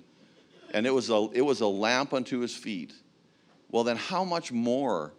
and 0.74 0.86
it 0.86 0.92
was 0.92 1.08
a, 1.08 1.28
it 1.32 1.40
was 1.40 1.62
a 1.62 1.66
lamp 1.66 2.12
unto 2.12 2.40
his 2.40 2.54
feet, 2.54 2.92
well, 3.70 3.82
then 3.82 3.96
how 3.96 4.24
much 4.24 4.52
more 4.52 5.14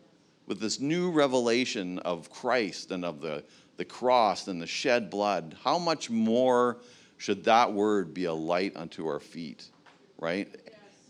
with 0.45 0.59
this 0.59 0.79
new 0.79 1.09
revelation 1.09 1.97
of 1.99 2.29
Christ 2.29 2.91
and 2.91 3.03
of 3.03 3.19
the, 3.19 3.43
the 3.77 3.85
cross 3.85 4.47
and 4.47 4.61
the 4.61 4.67
shed 4.67 5.09
blood, 5.09 5.57
how 5.63 5.79
much 5.79 6.11
more 6.11 6.77
should 7.17 7.43
that 7.45 7.73
word 7.73 8.13
be 8.13 8.25
a 8.25 8.33
light 8.33 8.77
unto 8.77 9.07
our 9.07 9.19
feet, 9.19 9.65
right? 10.19 10.47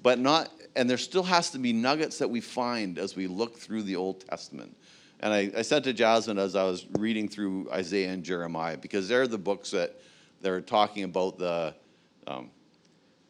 But 0.01 0.19
not, 0.19 0.51
and 0.75 0.89
there 0.89 0.97
still 0.97 1.23
has 1.23 1.51
to 1.51 1.59
be 1.59 1.73
nuggets 1.73 2.19
that 2.19 2.29
we 2.29 2.41
find 2.41 2.97
as 2.97 3.15
we 3.15 3.27
look 3.27 3.57
through 3.57 3.83
the 3.83 3.95
Old 3.95 4.27
Testament. 4.27 4.75
And 5.19 5.33
I, 5.33 5.51
I 5.57 5.61
said 5.63 5.83
to 5.85 5.93
Jasmine 5.93 6.37
as 6.37 6.55
I 6.55 6.63
was 6.63 6.85
reading 6.99 7.27
through 7.27 7.69
Isaiah 7.71 8.11
and 8.11 8.23
Jeremiah, 8.23 8.77
because 8.77 9.07
they're 9.07 9.27
the 9.27 9.37
books 9.37 9.71
that 9.71 9.99
they're 10.41 10.61
talking 10.61 11.03
about 11.03 11.39
the 11.39 11.73
um, 12.27 12.51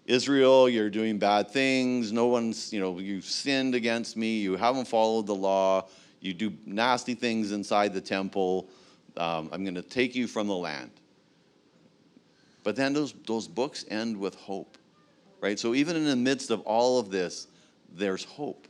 Israel, 0.05 0.67
you're 0.67 0.89
doing 0.89 1.17
bad 1.17 1.51
things. 1.51 2.11
No 2.11 2.27
one's, 2.27 2.73
you 2.73 2.79
know, 2.79 2.99
you've 2.99 3.25
sinned 3.25 3.75
against 3.75 4.17
me. 4.17 4.39
You 4.39 4.55
haven't 4.55 4.87
followed 4.87 5.27
the 5.27 5.35
law. 5.35 5.87
You 6.19 6.33
do 6.33 6.53
nasty 6.65 7.13
things 7.13 7.51
inside 7.51 7.93
the 7.93 8.01
temple 8.01 8.69
um, 9.17 9.49
I'm 9.51 9.63
going 9.63 9.75
to 9.75 9.81
take 9.81 10.15
you 10.15 10.27
from 10.27 10.47
the 10.47 10.55
land. 10.55 10.91
But 12.63 12.75
then 12.75 12.93
those, 12.93 13.13
those 13.25 13.47
books 13.47 13.85
end 13.89 14.17
with 14.17 14.35
hope, 14.35 14.77
right? 15.41 15.59
So 15.59 15.73
even 15.75 15.95
in 15.95 16.05
the 16.05 16.15
midst 16.15 16.49
of 16.51 16.61
all 16.61 16.99
of 16.99 17.09
this, 17.09 17.47
there's 17.91 18.23
hope. 18.23 18.67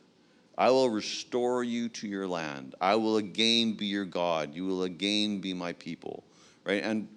I 0.57 0.71
will 0.71 0.89
restore 0.89 1.63
you 1.63 1.87
to 1.89 2.07
your 2.07 2.27
land. 2.27 2.73
I 2.81 2.95
will 2.95 3.17
again 3.17 3.73
be 3.73 3.85
your 3.85 4.05
God. 4.05 4.55
You 4.55 4.65
will 4.65 4.83
again 4.83 5.39
be 5.39 5.53
my 5.53 5.73
people, 5.73 6.23
right? 6.63 6.83
And 6.83 7.07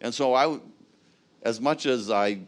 and 0.00 0.14
so 0.14 0.34
I, 0.34 0.58
as 1.42 1.60
much 1.60 1.86
as 1.86 2.10
I, 2.10 2.40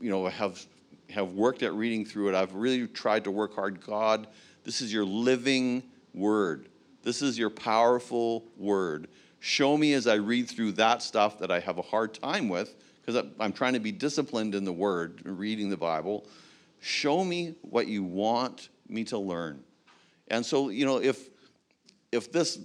you 0.00 0.10
know, 0.10 0.26
have 0.26 0.64
have 1.10 1.32
worked 1.32 1.62
at 1.62 1.74
reading 1.74 2.04
through 2.04 2.30
it, 2.30 2.34
I've 2.34 2.54
really 2.54 2.86
tried 2.86 3.24
to 3.24 3.30
work 3.30 3.54
hard. 3.54 3.84
God, 3.84 4.26
this 4.64 4.80
is 4.80 4.92
your 4.92 5.04
living 5.04 5.82
word. 6.14 6.68
This 7.02 7.22
is 7.22 7.38
your 7.38 7.50
powerful 7.50 8.44
word. 8.56 9.08
Show 9.40 9.76
me 9.76 9.94
as 9.94 10.06
I 10.06 10.14
read 10.14 10.48
through 10.48 10.72
that 10.72 11.02
stuff 11.02 11.38
that 11.38 11.50
I 11.50 11.60
have 11.60 11.78
a 11.78 11.82
hard 11.82 12.14
time 12.14 12.48
with, 12.48 12.74
because 13.12 13.30
I'm 13.38 13.52
trying 13.52 13.74
to 13.74 13.80
be 13.80 13.92
disciplined 13.92 14.54
in 14.54 14.64
the 14.64 14.72
Word, 14.72 15.22
reading 15.24 15.70
the 15.70 15.76
Bible. 15.76 16.26
Show 16.80 17.24
me 17.24 17.54
what 17.62 17.86
you 17.86 18.02
want 18.02 18.68
me 18.88 19.04
to 19.04 19.18
learn. 19.18 19.62
And 20.28 20.44
so, 20.44 20.68
you 20.68 20.86
know, 20.86 20.98
if 20.98 21.28
if 22.12 22.32
this 22.32 22.58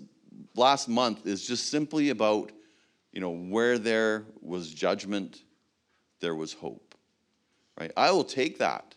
last 0.56 0.88
month 0.88 1.26
is 1.28 1.46
just 1.46 1.70
simply 1.70 2.10
about, 2.10 2.52
you 3.12 3.22
know, 3.22 3.32
where 3.32 3.78
there 3.78 4.26
was 4.42 4.74
judgment, 4.74 5.44
there 6.20 6.36
was 6.36 6.54
hope. 6.54 6.96
Right? 7.80 7.92
I 7.96 8.12
will 8.12 8.24
take 8.24 8.60
that. 8.60 8.96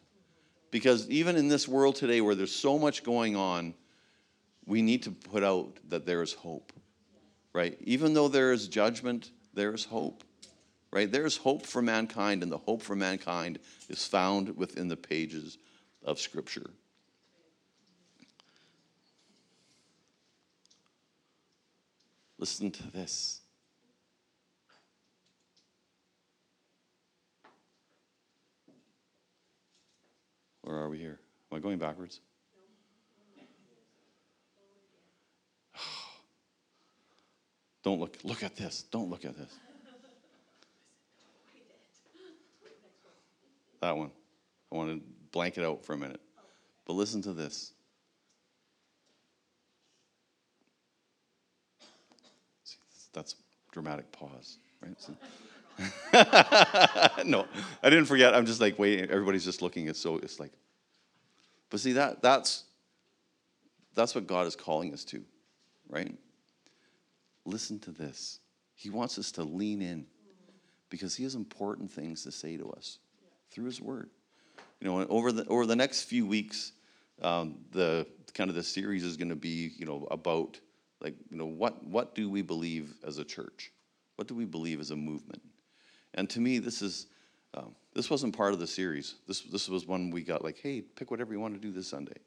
Because 0.71 1.09
even 1.11 1.37
in 1.37 1.49
this 1.49 1.67
world 1.67 1.97
today 1.97 2.21
where 2.21 2.35
there's 2.35 2.55
so 2.55 2.79
much 2.79 3.03
going 3.03 3.37
on, 3.37 3.75
we 4.67 4.83
need 4.83 5.03
to 5.05 5.11
put 5.11 5.43
out 5.43 5.79
that 5.89 6.05
there 6.05 6.23
is 6.23 6.35
hope 6.35 6.73
right? 7.59 7.77
Even 7.81 8.15
though 8.15 8.29
there 8.29 8.53
is 8.53 8.69
judgment, 8.69 9.33
there 9.53 9.75
is 9.75 9.85
hope, 9.85 10.23
right? 10.93 11.11
There 11.11 11.27
is 11.27 11.37
hope 11.37 11.67
for 11.67 11.83
mankind, 11.83 12.43
and 12.43 12.51
the 12.51 12.59
hope 12.59 12.83
for 12.83 12.97
mankind 12.97 13.59
is 13.89 14.07
found 14.07 14.57
within 14.57 14.89
the 14.89 14.97
pages 14.97 15.59
of 16.05 16.19
Scripture. 16.19 16.71
Listen 22.39 22.71
to 22.71 22.91
this. 22.93 23.41
Where 30.63 30.77
are 30.77 30.89
we 30.89 30.99
here? 30.99 31.19
Am 31.51 31.57
I 31.57 31.61
going 31.61 31.79
backwards? 31.79 32.21
Don't 37.83 37.99
look, 37.99 38.19
look 38.23 38.43
at 38.43 38.55
this. 38.55 38.85
Don't 38.91 39.11
look 39.11 39.25
at 39.25 39.37
this. 39.37 39.59
That 43.81 43.97
one. 43.97 44.11
I 44.73 44.77
want 44.77 44.91
to 44.91 45.03
blank 45.33 45.59
it 45.59 45.65
out 45.65 45.85
for 45.85 45.95
a 45.95 45.99
minute. 45.99 46.21
But 46.87 46.95
listen 46.95 47.23
to 47.23 47.33
this. 47.33 47.73
See, 52.65 52.79
that's 53.13 53.37
dramatic 53.73 54.11
pause, 54.13 54.59
right? 54.83 54.97
no, 57.25 57.47
I 57.83 57.91
didn't 57.91 58.07
forget. 58.07 58.35
I'm 58.35 58.47
just 58.47 58.61
like 58.61 58.79
waiting. 58.79 59.11
Everybody's 59.11 59.45
just 59.45 59.63
looking. 59.63 59.89
It's 59.89 60.01
so 60.01 60.17
it's 60.17 60.41
like, 60.41 60.53
but 61.71 61.81
see 61.81 61.93
that 61.93 62.21
that's 62.21 62.65
that's 63.95 64.15
what 64.15 64.27
God 64.27 64.47
is 64.47 64.57
calling 64.57 64.93
us 64.93 65.05
to 65.07 65.23
right? 65.89 66.15
Listen 67.45 67.79
to 67.81 67.91
this. 67.91 68.41
He 68.75 68.91
wants 68.91 69.19
us 69.19 69.33
to 69.33 69.43
lean 69.43 69.83
in 69.83 70.07
because 70.91 71.17
he 71.17 71.25
has 71.25 71.35
important 71.35 71.91
things 71.91 72.23
to 72.25 72.33
say 72.33 72.57
to 72.57 72.71
us 72.71 72.99
through 73.51 73.67
his 73.67 73.81
word. 73.81 74.11
You 74.81 74.89
know, 74.89 75.07
over 75.09 75.33
the 75.33 75.47
over 75.47 75.67
the 75.67 75.77
next 75.77 76.05
few 76.05 76.27
weeks, 76.27 76.73
um, 77.23 77.57
the 77.73 78.07
kind 78.35 78.51
of 78.51 78.57
the 78.57 78.63
series 78.63 79.05
is 79.05 79.17
going 79.17 79.31
to 79.31 79.37
be, 79.37 79.73
you 79.77 79.87
know, 79.87 80.07
about 80.11 80.61
like, 81.01 81.15
you 81.31 81.37
know, 81.37 81.47
what 81.47 81.85
what 81.85 82.15
do 82.15 82.31
we 82.31 82.43
believe 82.43 82.95
as 83.05 83.19
a 83.19 83.25
church? 83.25 83.73
What 84.17 84.29
do 84.29 84.35
we 84.35 84.45
believe 84.45 84.81
as 84.81 84.91
a 84.91 84.97
movement? 84.97 85.43
And 86.15 86.29
to 86.31 86.41
me, 86.41 86.59
this 86.59 86.83
is 86.83 87.07
um, 87.55 87.75
this 87.95 88.11
wasn't 88.11 88.37
part 88.37 88.53
of 88.53 88.61
the 88.61 88.67
series. 88.67 89.17
This 89.27 89.41
this 89.41 89.69
was 89.69 89.87
one 89.87 90.11
we 90.11 90.23
got 90.23 90.45
like, 90.45 90.59
hey, 90.59 90.81
pick 90.81 91.11
whatever 91.11 91.33
you 91.33 91.41
want 91.41 91.55
to 91.55 91.61
do 91.61 91.73
this 91.73 91.89
Sunday. 91.89 92.19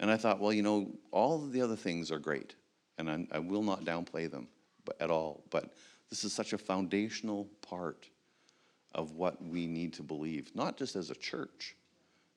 And 0.00 0.10
I 0.10 0.16
thought, 0.16 0.40
well, 0.40 0.52
you 0.52 0.62
know, 0.62 0.90
all 1.12 1.38
the 1.38 1.62
other 1.62 1.76
things 1.76 2.10
are 2.10 2.18
great, 2.18 2.54
and 2.98 3.08
I, 3.08 3.26
I 3.30 3.38
will 3.38 3.62
not 3.62 3.84
downplay 3.84 4.28
them, 4.28 4.48
but 4.84 5.00
at 5.00 5.10
all. 5.10 5.44
But 5.50 5.72
this 6.10 6.24
is 6.24 6.32
such 6.32 6.52
a 6.52 6.58
foundational 6.58 7.48
part 7.60 8.08
of 8.94 9.12
what 9.12 9.42
we 9.42 9.66
need 9.66 9.92
to 9.94 10.02
believe, 10.02 10.54
not 10.54 10.76
just 10.76 10.96
as 10.96 11.10
a 11.10 11.14
church. 11.14 11.76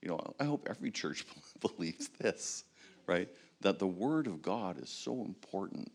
You 0.01 0.09
know, 0.09 0.19
I 0.39 0.45
hope 0.45 0.67
every 0.69 0.91
church 0.91 1.25
believes 1.59 2.09
this, 2.19 2.63
right? 3.07 3.29
That 3.61 3.79
the 3.79 3.87
Word 3.87 4.27
of 4.27 4.41
God 4.41 4.81
is 4.81 4.89
so 4.89 5.21
important 5.21 5.91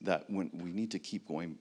that 0.00 0.28
when 0.28 0.50
we 0.52 0.72
need 0.72 0.90
to 0.90 0.98
keep 0.98 1.28
going 1.28 1.56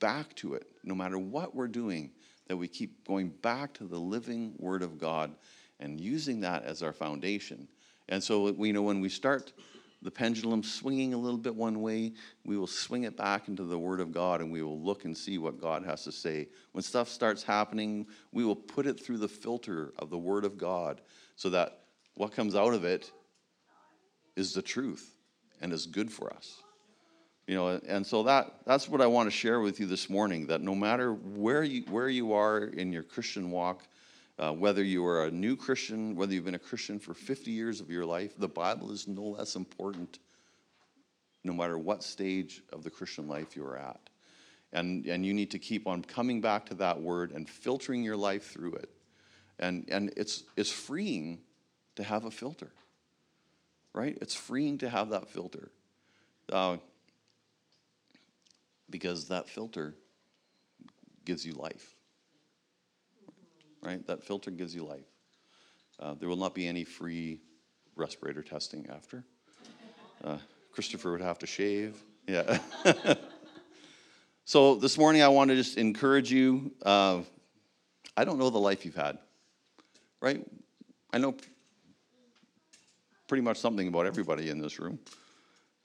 back 0.00 0.34
to 0.36 0.54
it, 0.54 0.66
no 0.84 0.94
matter 0.94 1.18
what 1.18 1.54
we're 1.54 1.68
doing, 1.68 2.10
that 2.48 2.56
we 2.56 2.68
keep 2.68 3.06
going 3.06 3.28
back 3.28 3.72
to 3.74 3.84
the 3.84 3.98
living 3.98 4.54
Word 4.58 4.82
of 4.82 4.98
God 4.98 5.34
and 5.80 6.00
using 6.00 6.40
that 6.40 6.64
as 6.64 6.82
our 6.82 6.92
foundation. 6.92 7.66
And 8.08 8.22
so, 8.22 8.48
you 8.48 8.72
know, 8.72 8.82
when 8.82 9.00
we 9.00 9.08
start 9.08 9.52
the 10.02 10.10
pendulum 10.10 10.62
swinging 10.62 11.14
a 11.14 11.16
little 11.16 11.38
bit 11.38 11.54
one 11.54 11.80
way, 11.80 12.12
we 12.44 12.56
will 12.56 12.66
swing 12.66 13.04
it 13.04 13.16
back 13.16 13.48
into 13.48 13.64
the 13.64 13.78
Word 13.78 14.00
of 14.00 14.12
God 14.12 14.40
and 14.40 14.50
we 14.50 14.62
will 14.62 14.80
look 14.80 15.04
and 15.04 15.16
see 15.16 15.38
what 15.38 15.60
God 15.60 15.84
has 15.84 16.04
to 16.04 16.12
say. 16.12 16.48
When 16.72 16.82
stuff 16.82 17.08
starts 17.08 17.42
happening, 17.42 18.06
we 18.32 18.44
will 18.44 18.56
put 18.56 18.86
it 18.86 18.98
through 18.98 19.18
the 19.18 19.28
filter 19.28 19.92
of 19.98 20.10
the 20.10 20.18
Word 20.18 20.44
of 20.44 20.58
God 20.58 21.00
so 21.36 21.50
that 21.50 21.84
what 22.16 22.32
comes 22.32 22.54
out 22.56 22.74
of 22.74 22.84
it 22.84 23.10
is 24.36 24.52
the 24.52 24.62
truth 24.62 25.14
and 25.60 25.72
is 25.72 25.86
good 25.86 26.10
for 26.10 26.32
us. 26.32 26.62
You 27.46 27.56
know, 27.56 27.80
and 27.86 28.06
so 28.06 28.22
that 28.24 28.54
that's 28.64 28.88
what 28.88 29.00
I 29.00 29.06
want 29.06 29.26
to 29.26 29.30
share 29.30 29.60
with 29.60 29.80
you 29.80 29.86
this 29.86 30.08
morning 30.08 30.46
that 30.46 30.60
no 30.60 30.74
matter 30.74 31.12
where 31.12 31.64
you 31.64 31.82
where 31.90 32.08
you 32.08 32.32
are 32.32 32.58
in 32.64 32.92
your 32.92 33.02
Christian 33.02 33.50
walk, 33.50 33.82
uh, 34.38 34.52
whether 34.52 34.82
you 34.82 35.04
are 35.04 35.26
a 35.26 35.30
new 35.30 35.56
Christian, 35.56 36.16
whether 36.16 36.32
you've 36.32 36.44
been 36.44 36.54
a 36.54 36.58
Christian 36.58 36.98
for 36.98 37.14
50 37.14 37.50
years 37.50 37.80
of 37.80 37.90
your 37.90 38.06
life, 38.06 38.32
the 38.38 38.48
Bible 38.48 38.90
is 38.90 39.06
no 39.06 39.22
less 39.22 39.56
important 39.56 40.18
no 41.44 41.52
matter 41.52 41.76
what 41.76 42.02
stage 42.02 42.62
of 42.72 42.84
the 42.84 42.90
Christian 42.90 43.28
life 43.28 43.56
you're 43.56 43.76
at. 43.76 44.00
And, 44.72 45.06
and 45.06 45.26
you 45.26 45.34
need 45.34 45.50
to 45.50 45.58
keep 45.58 45.86
on 45.86 46.02
coming 46.02 46.40
back 46.40 46.66
to 46.66 46.74
that 46.76 47.00
word 47.00 47.32
and 47.32 47.48
filtering 47.48 48.02
your 48.02 48.16
life 48.16 48.52
through 48.52 48.74
it. 48.74 48.90
And, 49.58 49.86
and 49.90 50.12
it's, 50.16 50.44
it's 50.56 50.70
freeing 50.70 51.40
to 51.96 52.02
have 52.02 52.24
a 52.24 52.30
filter, 52.30 52.70
right? 53.92 54.16
It's 54.20 54.34
freeing 54.34 54.78
to 54.78 54.88
have 54.88 55.10
that 55.10 55.28
filter. 55.28 55.70
Uh, 56.50 56.78
because 58.88 59.28
that 59.28 59.48
filter 59.48 59.94
gives 61.24 61.44
you 61.44 61.52
life 61.52 61.94
right? 63.82 64.06
That 64.06 64.22
filter 64.22 64.50
gives 64.50 64.74
you 64.74 64.84
life. 64.84 65.06
Uh, 66.00 66.14
there 66.14 66.28
will 66.28 66.36
not 66.36 66.54
be 66.54 66.66
any 66.66 66.84
free 66.84 67.40
respirator 67.96 68.42
testing 68.42 68.86
after. 68.90 69.24
Uh, 70.24 70.38
Christopher 70.72 71.12
would 71.12 71.20
have 71.20 71.38
to 71.40 71.46
shave. 71.46 72.02
Yeah. 72.26 72.58
so 74.44 74.76
this 74.76 74.96
morning, 74.96 75.22
I 75.22 75.28
want 75.28 75.50
to 75.50 75.56
just 75.56 75.76
encourage 75.76 76.30
you. 76.30 76.72
Uh, 76.82 77.22
I 78.16 78.24
don't 78.24 78.38
know 78.38 78.50
the 78.50 78.58
life 78.58 78.84
you've 78.84 78.94
had, 78.94 79.18
right? 80.20 80.44
I 81.12 81.18
know 81.18 81.34
pretty 83.28 83.42
much 83.42 83.58
something 83.58 83.88
about 83.88 84.06
everybody 84.06 84.50
in 84.50 84.60
this 84.60 84.78
room, 84.78 84.98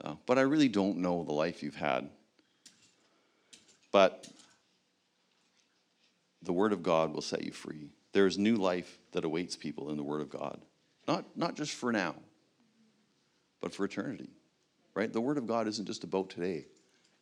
uh, 0.03 0.15
but 0.25 0.37
I 0.37 0.41
really 0.41 0.67
don't 0.67 0.97
know 0.97 1.23
the 1.23 1.33
life 1.33 1.63
you've 1.63 1.75
had. 1.75 2.09
But 3.91 4.27
the 6.47 6.53
Word 6.53 6.71
of 6.71 6.81
God 6.81 7.13
will 7.13 7.21
set 7.21 7.43
you 7.43 7.51
free. 7.51 7.91
There 8.13 8.25
is 8.25 8.37
new 8.37 8.55
life 8.55 8.97
that 9.11 9.25
awaits 9.25 9.57
people 9.57 9.91
in 9.91 9.97
the 9.97 10.03
Word 10.03 10.21
of 10.21 10.29
God. 10.29 10.61
Not, 11.05 11.25
not 11.35 11.55
just 11.55 11.73
for 11.73 11.91
now, 11.91 12.15
but 13.59 13.75
for 13.75 13.83
eternity, 13.83 14.29
right? 14.95 15.11
The 15.11 15.19
Word 15.19 15.37
of 15.37 15.45
God 15.45 15.67
isn't 15.67 15.85
just 15.85 16.05
about 16.05 16.29
today, 16.29 16.65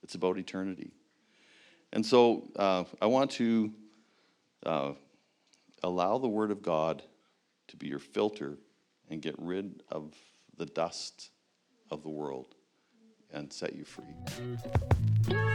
it's 0.03 0.13
about 0.13 0.37
eternity. 0.37 0.91
And 1.91 2.05
so 2.05 2.51
uh, 2.55 2.83
I 3.01 3.07
want 3.07 3.31
to 3.31 3.73
uh, 4.63 4.91
allow 5.81 6.19
the 6.19 6.27
Word 6.27 6.51
of 6.51 6.61
God 6.61 7.01
to 7.69 7.77
be 7.77 7.87
your 7.87 7.99
filter 7.99 8.59
and 9.09 9.23
get 9.23 9.33
rid 9.39 9.81
of 9.89 10.13
the 10.55 10.67
dust 10.67 11.31
of 11.89 12.03
the 12.03 12.09
world 12.09 12.53
and 13.33 13.51
set 13.51 13.75
you 13.75 13.85
free. 13.85 15.54